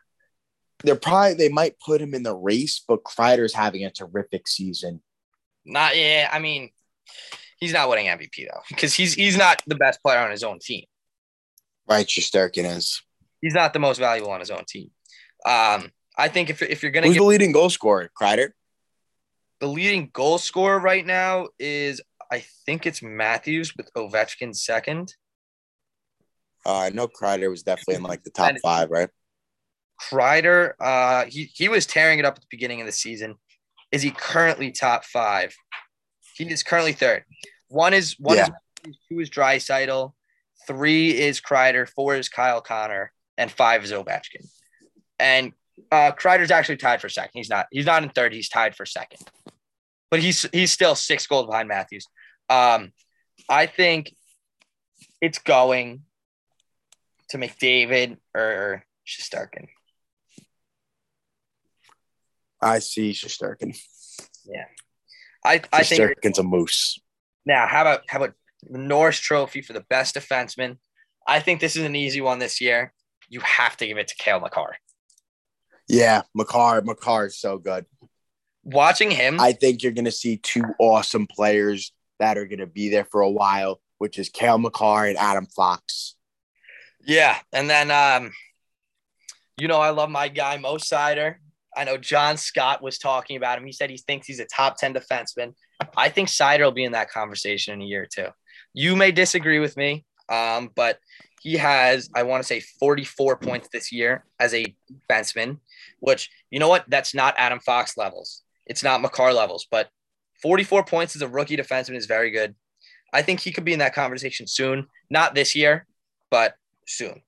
[0.84, 5.02] they're probably they might put him in the race, but Kreider's having a terrific season.
[5.66, 6.30] Not yeah.
[6.32, 6.70] I mean,
[7.60, 10.60] he's not winning MVP though because he's he's not the best player on his own
[10.60, 10.86] team.
[11.88, 13.02] Right, Shesterkin is.
[13.41, 14.91] He's not the most valuable on his own team.
[15.45, 18.10] Um, I think if if you're gonna Who's get the leading goal scorer?
[18.20, 18.52] Kreider.
[19.60, 25.16] the leading goal scorer right now is I think it's Matthews with Ovechkin second.
[26.66, 29.10] Uh, I know Kreider was definitely in like the top And- five, right?
[30.02, 33.36] Kreider, uh, he he was tearing it up at the beginning of the season.
[33.91, 35.56] Is he currently top five?
[36.36, 37.24] He is currently third.
[37.68, 38.50] One is one is
[39.10, 40.14] two is Draisaitl,
[40.68, 44.47] three is Kreider, four is Kyle Connor, and five is Ovechkin.
[45.20, 45.54] And
[45.91, 47.32] uh, Kreider's actually tied for second.
[47.34, 47.68] He's not.
[47.72, 48.34] He's not in third.
[48.34, 49.20] He's tied for second.
[50.12, 52.08] But he's he's still six goals behind Matthews.
[52.50, 52.93] Um,
[53.47, 54.14] I think
[55.22, 56.04] it's going
[57.30, 59.68] to McDavid or Shesterkin.
[62.62, 63.78] I see Shesterkin.
[64.45, 64.66] Yeah.
[65.45, 66.99] I, I think Shesterkin's a moose.
[67.45, 68.34] now how about how about
[68.70, 70.78] the Norris Trophy for the best defenseman?
[71.28, 72.93] I think this is an easy one this year.
[73.30, 74.76] You have to give it to Cale Makar.
[75.88, 76.82] Yeah, Makar.
[76.82, 77.86] Makar is so good.
[78.64, 82.68] Watching him, I think you're going to see two awesome players that are going to
[82.68, 86.16] be there for a while, which is Cale Makar and Adam Fox.
[87.05, 88.32] yeah, and then um,
[89.57, 91.36] you know I love my guy Mo Seider.
[91.80, 93.66] I know John Scott was talking about him.
[93.66, 95.54] He said he thinks he's a top ten defenseman.
[95.96, 98.28] I think Seider will be in that conversation in a year or two.
[98.74, 101.00] You may disagree with me, um, but
[101.42, 104.76] he has, I want to say, 44 points this year as a
[105.10, 105.60] defenseman,
[106.02, 106.84] which, you know what?
[106.90, 108.42] That's not Adam Fox levels.
[108.66, 109.90] It's not Makar levels, but
[110.42, 112.56] 44 points as a rookie defenseman is very good.
[113.14, 114.88] I think he could be in that conversation soon.
[115.10, 115.88] Not this year,
[116.30, 116.56] but
[116.86, 117.22] soon.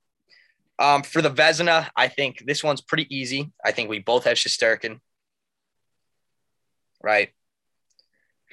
[0.81, 3.51] Um, for the Vezina, I think this one's pretty easy.
[3.63, 4.99] I think we both have Shesterkin.
[7.03, 7.29] Right.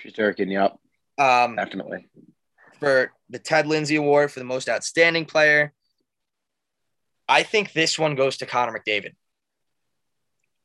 [0.05, 0.77] Shesterkin, yep,
[1.19, 2.07] Um, definitely.
[2.79, 5.73] for the Ted Lindsay Award for the most outstanding player.
[7.29, 9.15] I think this one goes to Connor McDavid.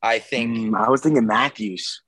[0.02, 2.02] I think Mm, I was thinking Matthews.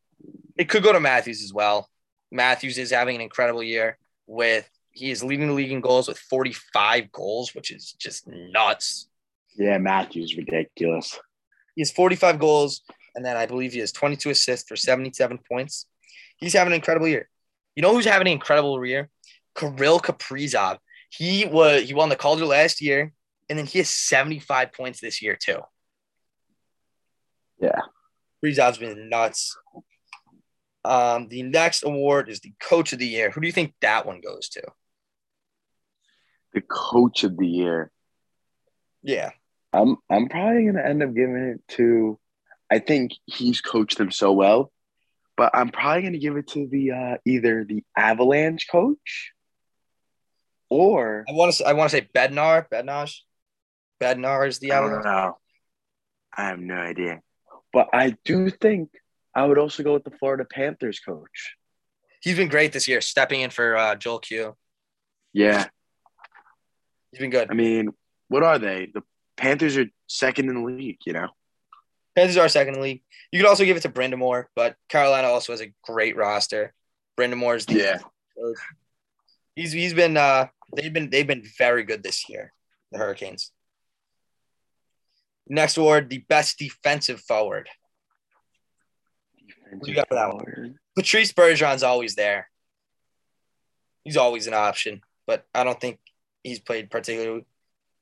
[0.57, 1.88] it could go to Matthews as well.
[2.30, 6.18] Matthews is having an incredible year with he is leading the league in goals with
[6.18, 9.09] 45 goals, which is just nuts.
[9.59, 11.18] Yeah, Matthews, ridiculous.
[11.74, 12.82] He has 45 goals,
[13.14, 15.86] and then I believe he has 22 assists for 77 points.
[16.38, 17.28] He's having an incredible year.
[17.74, 19.11] You know who's having an incredible year?
[19.54, 20.78] Kirill Kaprizov.
[21.11, 23.12] He was he won the Calder last year,
[23.48, 25.61] and then he has 75 points this year too.
[27.59, 27.80] Yeah.
[28.42, 29.57] Kaprizov's been nuts.
[30.84, 33.30] Um, the next award is the Coach of the Year.
[33.30, 34.62] Who do you think that one goes to?
[36.52, 37.90] The coach of the year.
[39.02, 39.30] Yeah,
[39.77, 42.18] I'm I'm probably gonna end up giving it to
[42.70, 44.72] I think he's coached them so well,
[45.37, 49.33] but I'm probably gonna give it to the uh either the Avalanche coach
[50.68, 53.20] or I want to I want to say Bednar, Bednarz,
[54.01, 55.39] Bednar is the I don't know.
[56.37, 57.20] I have no idea.
[57.72, 58.91] But I do think
[59.35, 61.55] I would also go with the Florida Panthers coach.
[62.22, 64.57] He's been great this year, stepping in for uh, Joel Q.
[65.33, 65.66] Yeah.
[67.12, 67.51] He's been good.
[67.51, 67.93] I mean,
[68.29, 68.89] what are they?
[68.93, 69.03] The
[69.37, 71.28] Panthers are second in the league, you know?
[72.14, 73.03] Panthers are second in the league.
[73.30, 76.72] You could also give it to Brind'Amour, but Carolina also has a great roster.
[77.18, 77.99] Brind'Amour is the Yeah.
[77.99, 78.57] coach.
[79.55, 82.53] He's he's been uh they've been they've been very good this year,
[82.93, 83.53] the Hurricanes.
[85.49, 87.68] Next award, the best defensive forward.
[89.82, 90.78] you got for that one?
[90.95, 92.51] Patrice Bergeron's always there.
[94.05, 95.99] He's always an option, but I don't think
[96.43, 97.45] he's played particularly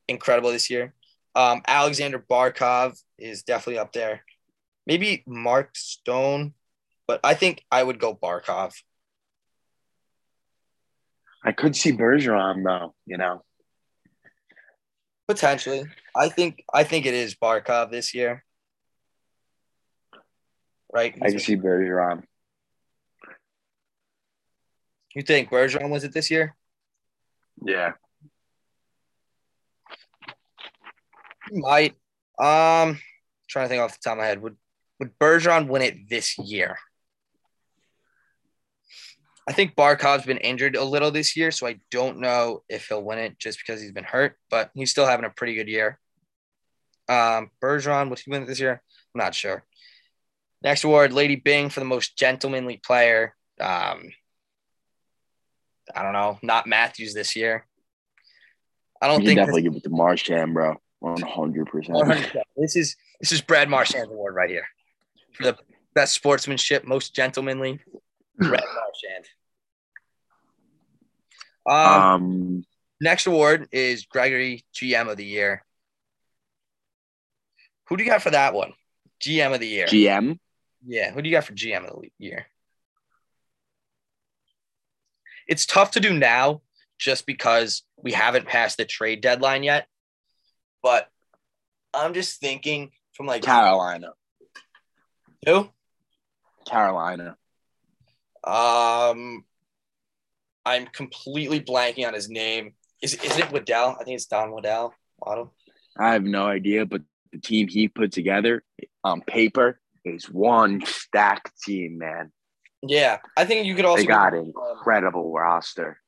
[0.08, 0.94] incredible this year.
[1.34, 4.22] Um, Alexander Barkov is definitely up there.
[4.86, 6.54] Maybe Mark Stone,
[7.06, 8.74] but I think I would go Barkov.
[11.42, 13.42] I could see Bergeron though, you know.
[15.26, 15.84] Potentially.
[16.16, 18.44] I think I think it is Barkov this year.
[20.92, 21.14] Right?
[21.20, 22.22] I can see Bergeron.
[25.14, 26.56] You think Bergeron was it this year?
[27.64, 27.92] Yeah.
[31.43, 31.94] He might.
[32.38, 32.98] Um
[33.48, 34.42] trying to think off the top of my head.
[34.42, 34.56] Would
[34.98, 36.78] would Bergeron win it this year?
[39.46, 43.02] I think Barkov's been injured a little this year, so I don't know if he'll
[43.02, 45.98] win it just because he's been hurt, but he's still having a pretty good year.
[47.10, 48.82] Um, Bergeron, would he win it this year?
[49.14, 49.64] I'm not sure.
[50.62, 53.34] Next award, Lady Byng for the most gentlemanly player.
[53.60, 54.08] Um,
[55.94, 57.66] I don't know, not Matthews this year.
[59.02, 60.80] I don't You think definitely give it to Marchand, bro.
[61.04, 61.98] One hundred percent.
[62.56, 64.66] This is this is Brad Marchand's award right here
[65.32, 65.58] for the
[65.94, 67.80] best sportsmanship, most gentlemanly.
[68.38, 69.26] Brad Marchand.
[71.66, 72.64] Um, Um,
[73.00, 75.64] next award is Gregory GM of the year.
[77.88, 78.72] Who do you got for that one?
[79.22, 79.86] GM of the year.
[79.86, 80.38] GM.
[80.86, 82.46] yeah, who do you got for GM of the year?
[85.46, 86.62] It's tough to do now
[86.98, 89.86] just because we haven't passed the trade deadline yet.
[90.84, 91.08] But
[91.94, 94.10] I'm just thinking from like Carolina.
[95.46, 95.70] who?
[96.68, 97.38] Carolina.
[98.44, 99.46] Um,
[100.66, 102.74] I'm completely blanking on his name.
[103.00, 103.96] Is is it Waddell?
[103.98, 104.94] I think it's Don Waddell.
[105.18, 105.54] Waddle.
[105.98, 107.00] I have no idea, but
[107.32, 108.62] the team he put together
[109.02, 112.30] on paper is one stacked team, man.
[112.82, 115.98] Yeah, I think you could also They got um, an incredible roster.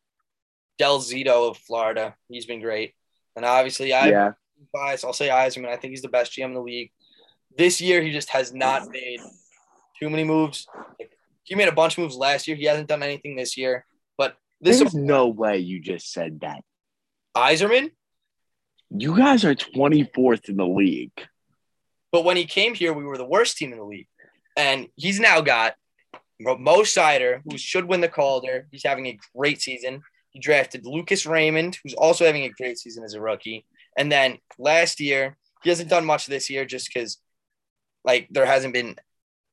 [0.79, 2.15] Del Zito of Florida.
[2.29, 2.93] He's been great,
[3.35, 4.33] and obviously I Yeah.
[4.73, 5.05] Bias.
[5.05, 5.69] I'll say Yzerman.
[5.69, 6.91] I think he's the best GM in the league.
[7.57, 9.21] This year, he just has not made
[9.99, 10.67] too many moves.
[10.99, 12.57] Like, he made a bunch of moves last year.
[12.57, 13.87] He hasn't done anything this year.
[14.19, 16.63] But this There's no way you just said that.
[17.37, 17.91] Yzerman.
[18.91, 21.13] You guys are 24th in the league.
[22.13, 24.09] But when he came here, we were the worst team in the league.
[24.57, 25.75] And he's now got
[26.41, 28.69] Mo Seider, who should win the Calder.
[28.71, 30.03] He's having a great season.
[30.31, 33.67] He drafted Lucas Raymond, who's also having a great season as a rookie.
[33.97, 37.19] And then last year, he hasn't done much this year just because,
[38.05, 38.97] like, there hasn't been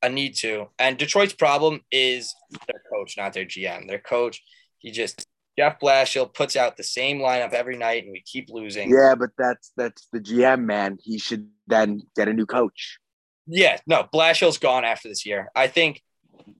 [0.01, 0.67] a need to.
[0.77, 2.35] And Detroit's problem is
[2.67, 3.87] their coach, not their GM.
[3.87, 4.43] Their coach,
[4.79, 5.25] he just
[5.57, 8.89] Jeff Blashill puts out the same lineup every night, and we keep losing.
[8.89, 10.97] Yeah, but that's that's the GM, man.
[11.01, 12.99] He should then get a new coach.
[13.45, 15.49] Yeah, no, Blashill's gone after this year.
[15.55, 16.01] I think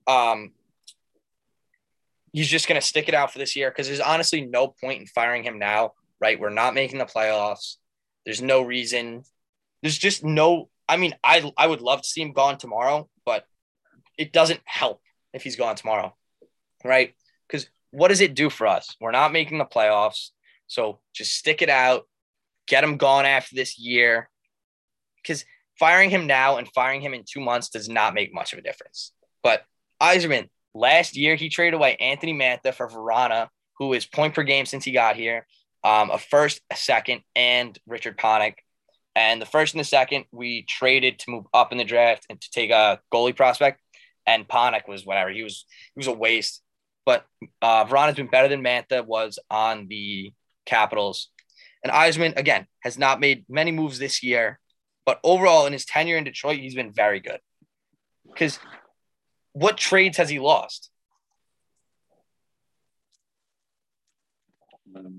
[0.06, 0.52] um
[2.32, 5.06] he's just gonna stick it out for this year because there's honestly no point in
[5.06, 5.92] firing him now,
[6.24, 6.40] right?
[6.40, 7.76] We're not making the playoffs.
[8.24, 9.24] There's no reason.
[9.82, 13.44] There's just no I mean, I I would love to see him gone tomorrow, but
[14.16, 15.02] it doesn't help
[15.34, 16.16] if he's gone tomorrow.
[16.82, 17.12] Right?
[17.46, 18.96] Because what does it do for us?
[19.02, 20.30] We're not making the playoffs.
[20.66, 22.08] So just stick it out,
[22.66, 24.30] get him gone after this year.
[25.22, 25.44] Because
[25.78, 28.62] firing him now and firing him in two months does not make much of a
[28.62, 29.12] difference.
[29.42, 29.62] But
[30.00, 33.48] Yzerman, last year he traded away Anthony Mantha for Vrana,
[33.78, 35.46] who is point per game since he got here,
[35.84, 38.54] um, a first, a second, and Richard Panik.
[39.14, 42.40] And the first and the second we traded to move up in the draft and
[42.40, 43.80] to take a goalie prospect.
[44.26, 45.30] And Ponick was whatever.
[45.30, 46.62] He was he was a waste.
[47.04, 47.26] but
[47.60, 50.32] uh, Vrana has been better than Mantha was on the
[50.66, 51.28] Capitals.
[51.82, 54.58] And Yzerman, again, has not made many moves this year,
[55.04, 57.40] but overall in his tenure in Detroit, he's been very good.
[58.26, 58.58] Because
[59.52, 60.90] what trades has he lost?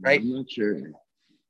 [0.02, 0.22] Right?
[0.22, 0.92] I'm not sure.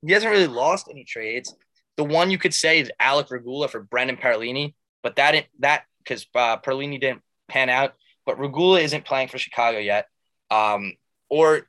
[0.06, 1.56] He hasn't really lost any trades.
[1.98, 5.84] The one you could say is Alec Regula for Brendan Perlini, but that didn't that
[6.00, 7.94] because uh, Perlini didn't pan out.
[8.26, 10.08] But Regula isn't playing for Chicago yet.
[10.52, 10.94] Um,
[11.30, 11.68] or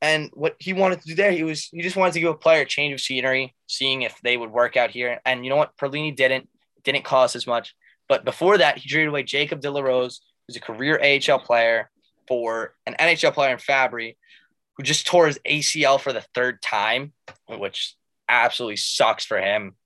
[0.00, 2.34] and what he wanted to do there, he was he just wanted to give a
[2.34, 5.20] player a change of scenery, seeing if they would work out here.
[5.24, 5.76] And you know what?
[5.76, 6.48] Perlini didn't
[6.84, 7.74] didn't cost as much.
[8.08, 11.90] But before that, he traded away Jacob De La Rose, who's a career AHL player,
[12.26, 14.16] for an NHL player in Fabbri,
[14.76, 17.12] who just tore his ACL for the third time,
[17.48, 17.94] which
[18.28, 19.76] absolutely sucks for him.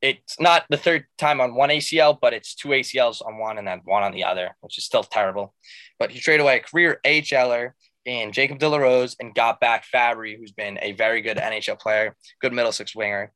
[0.00, 3.66] It's not the third time on one ACL, but it's two ACLs on one and
[3.66, 5.54] then one on the other, which is still terrible.
[5.98, 7.72] But he traded away a career AHLer
[8.04, 11.78] in Jacob De La Rose and got back Fabbri, who's been a very good NHL
[11.78, 13.32] player, good middle six winger.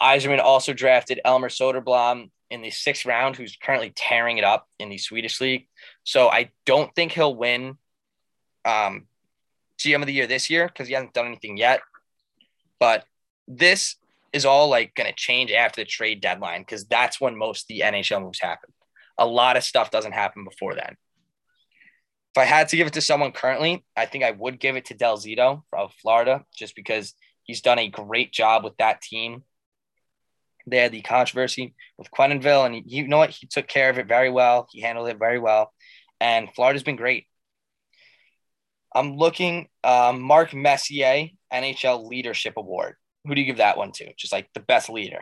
[0.00, 4.88] Yzerman also drafted Elmer Soderblom in the sixth round, who's currently tearing it up in
[4.88, 5.66] the Swedish league.
[6.04, 7.76] So I don't think he'll win
[8.64, 9.06] um,
[9.78, 11.80] GM of the year this year because he hasn't done anything yet.
[12.80, 13.04] But
[13.46, 13.96] this
[14.32, 17.80] is all like going to change after the trade deadline because that's when most the
[17.80, 18.72] NHL moves happen.
[19.18, 20.96] A lot of stuff doesn't happen before then.
[22.34, 24.86] If I had to give it to someone currently, I think I would give it
[24.86, 29.42] to Bill Zito of Florida just because he's done a great job with that team.
[30.66, 33.30] They had the controversy with Quenneville, and you know what?
[33.30, 34.68] He took care of it very well.
[34.70, 35.72] He handled it very well.
[36.20, 37.26] And Florida's been great.
[38.98, 42.96] I'm looking um, Mark Messier NHL Leadership Award.
[43.24, 44.12] Who do you give that one to?
[44.14, 45.20] Just like the best leader.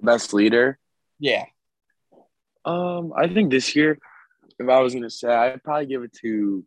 [0.00, 0.78] Best leader.
[1.18, 1.46] Yeah.
[2.64, 3.98] Um, I think this year,
[4.58, 6.64] if I was gonna say, I'd probably give it to.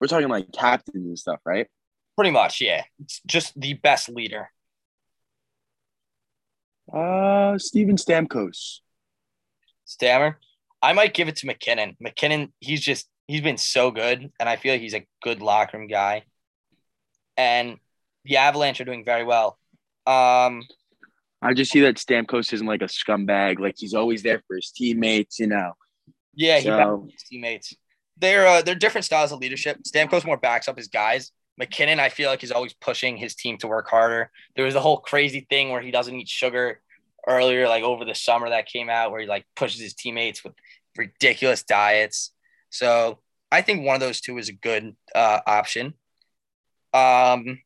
[0.00, 1.68] We're talking like captains and stuff, right?
[2.16, 2.82] Pretty much, yeah.
[2.98, 4.50] It's just the best leader.
[6.92, 8.80] Uh, Steven Stamkos.
[9.84, 10.38] Stammer.
[10.82, 11.96] I might give it to MacKinnon.
[12.00, 15.78] MacKinnon, he's just he's been so good, and I feel like he's a good locker
[15.78, 16.24] room guy.
[17.36, 17.78] And
[18.24, 19.58] the Avalanche are doing very well.
[20.06, 20.62] Um,
[21.42, 23.58] I just see that Stamkos isn't like a scumbag.
[23.58, 25.72] Like he's always there for his teammates, you know.
[26.34, 27.74] yeah, he So- backs his teammates.
[28.18, 29.78] They're uh, they're different styles of leadership.
[29.88, 31.32] Stamkos more backs up his guys.
[31.56, 34.30] MacKinnon, I feel like he's always pushing his team to work harder.
[34.56, 36.80] There was the whole crazy thing where he doesn't eat sugar
[37.26, 40.52] earlier, like over the summer that came out, where he like pushes his teammates with
[40.98, 42.32] ridiculous diets.
[42.70, 43.18] So
[43.52, 45.94] I think one of those two is a good uh, option.
[46.94, 47.60] Um,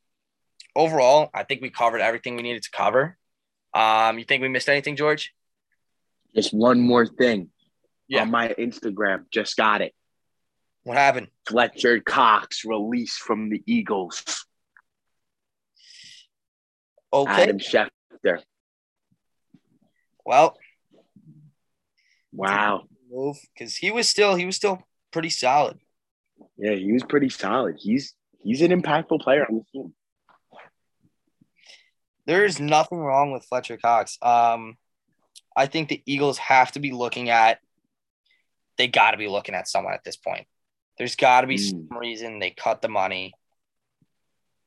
[0.75, 3.17] overall, I think we covered everything we needed to cover.
[3.73, 5.33] Um, you think we missed anything, George?
[6.35, 7.51] Just one more thing.
[8.09, 8.23] Yeah.
[8.23, 9.95] On my Instagram, just got it.
[10.83, 11.29] What happened?
[11.47, 14.47] Fletcher Cox released from the Eagles.
[17.13, 17.43] Okay.
[17.45, 18.41] Adam Schefter.
[20.27, 20.57] Well,
[22.33, 22.89] Wow.
[23.11, 24.83] move because he was still he was still
[25.15, 25.79] pretty solid.
[26.59, 27.77] Yeah, he was pretty solid.
[27.79, 29.95] He's he's an impactful player on the team.
[32.27, 34.19] There is nothing wrong with Fletcher Cox.
[34.21, 34.77] Um,
[35.57, 37.61] I think the Eagles have to be looking at.
[38.77, 40.47] They got to be looking at someone at this point.
[40.99, 41.89] There's got to be Mm.
[41.89, 43.35] some reason they cut the money.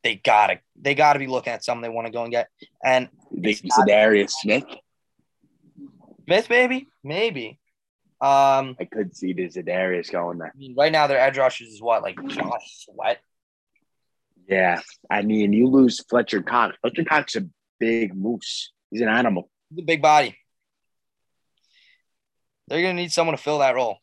[0.04, 2.48] They gotta they gotta be looking at someone they want to go and get.
[2.84, 4.64] And They Darius Smith.
[6.26, 7.60] Smith, maybe, maybe.
[8.20, 10.52] Um, I could see the Za'Darius going there.
[10.54, 13.20] I mean, right now their edge rushers is what like Josh Sweat.
[14.48, 14.82] Yeah.
[15.10, 16.76] I mean, you lose Fletcher Cox.
[16.82, 17.48] Fletcher Cox is a
[17.80, 18.72] big moose.
[18.90, 19.50] He's an animal.
[19.70, 20.36] He's a big body.
[22.68, 23.98] They're gonna need someone to fill that role.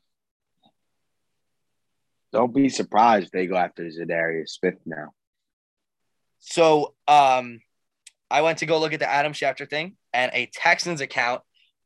[2.33, 5.11] Don't be surprised if they go after Za'Darius Smith now.
[6.41, 7.61] So um,
[8.31, 11.43] I went to go look at the Adam Schefter thing, and a Texans account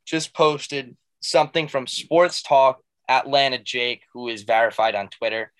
[0.06, 5.52] just posted something from Sports Talk Atlanta Jake, who is verified on Twitter.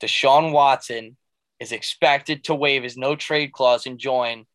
[0.00, 1.16] Deshaun Watson
[1.60, 4.46] is expected to waive his no trade clause and join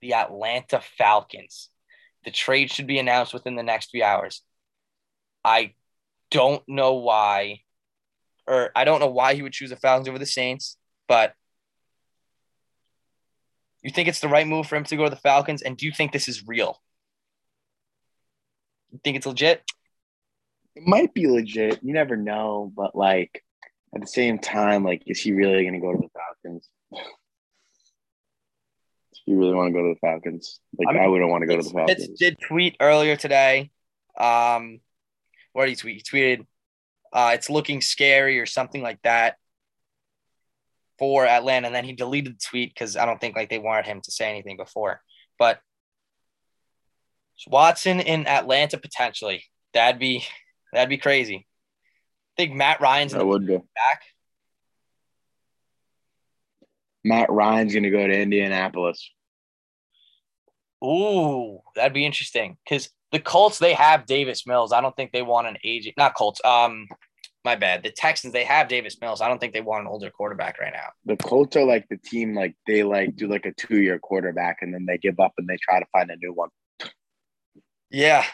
[0.00, 1.70] the Atlanta Falcons.
[2.24, 4.42] The trade should be announced within the next few hours.
[5.44, 5.74] I
[6.30, 7.60] don't know why,
[8.46, 10.76] or I don't know why he would choose the Falcons over the Saints,
[11.06, 11.34] but
[13.82, 15.62] you think it's the right move for him to go to the Falcons?
[15.62, 16.80] And do you think this is real?
[18.92, 19.62] You think it's legit?
[20.74, 21.80] It might be legit.
[21.82, 23.42] You never know, but like
[23.94, 26.68] at the same time, like, is he really going to go to the Falcons?
[29.24, 30.60] He really want to go to the Falcons?
[30.78, 32.18] Like, I I, wouldn't want to go to the Fitz Falcons.
[32.18, 33.70] did tweet earlier today.
[34.18, 34.80] Um,
[35.52, 35.96] what did he tweet?
[35.96, 36.46] He tweeted,
[37.12, 39.36] uh, it's looking scary or something like that
[40.98, 41.66] for Atlanta.
[41.66, 44.10] And then he deleted the tweet because I don't think like they wanted him to
[44.10, 45.00] say anything before.
[45.38, 45.60] But
[47.46, 49.44] Watson in Atlanta potentially.
[49.74, 50.24] That'd be
[50.72, 51.46] that'd be crazy.
[52.36, 53.56] I think Matt Ryan's That would be.
[53.56, 54.02] back.
[57.04, 59.10] Matt Ryan's gonna go to Indianapolis.
[60.84, 64.72] Ooh, that'd be interesting because the Colts they have Davis Mills.
[64.72, 65.96] I don't think they want an agent.
[65.96, 66.40] Not Colts.
[66.44, 66.86] Um,
[67.44, 67.82] my bad.
[67.82, 69.20] The Texans they have Davis Mills.
[69.20, 70.88] I don't think they want an older quarterback right now.
[71.06, 74.58] The Colts are like the team, like they like do like a two year quarterback
[74.60, 76.50] and then they give up and they try to find a new one.
[77.90, 78.24] Yeah.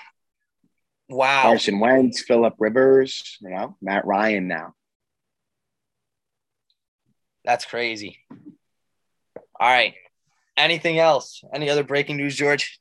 [1.09, 1.43] Wow.
[1.43, 4.75] Carson Wentz, Philip Rivers, you know, Matt Ryan now.
[7.45, 8.19] That's crazy.
[9.61, 9.95] All right.
[10.57, 11.43] Anything else?
[11.53, 12.81] Any other breaking news, George?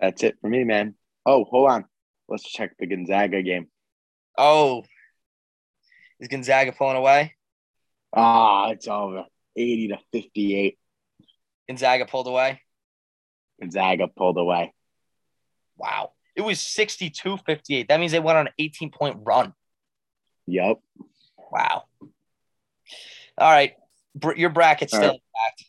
[0.00, 0.94] That's it for me, man.
[1.26, 1.84] Oh, hold on.
[2.28, 3.68] Let's check the Gonzaga game.
[4.36, 4.84] Oh,
[6.20, 7.34] is Gonzaga pulling away?
[8.12, 9.24] Ah, it's over.
[9.56, 10.78] 80 to 58.
[11.66, 12.60] Gonzaga pulled away.
[13.60, 14.72] Gonzaga pulled away.
[15.78, 16.12] Wow.
[16.36, 17.88] It was 62 58.
[17.88, 19.52] That means they went on an 18 point run.
[20.46, 20.80] Yep.
[21.50, 21.84] Wow.
[23.38, 23.74] All right.
[24.14, 25.64] Br- your bracket's All still intact.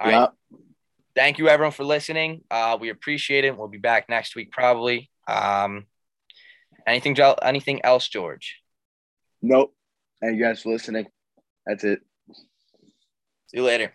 [0.00, 0.20] All right.
[0.20, 0.60] Yep.
[1.16, 2.42] Thank you, everyone, for listening.
[2.50, 3.56] Uh, we appreciate it.
[3.56, 5.10] We'll be back next week, probably.
[5.26, 5.86] Um,
[6.86, 8.56] anything, anything else, George?
[9.42, 9.74] Nope.
[10.22, 11.06] And you guys for listening.
[11.66, 12.00] That's it.
[13.48, 13.92] See you later.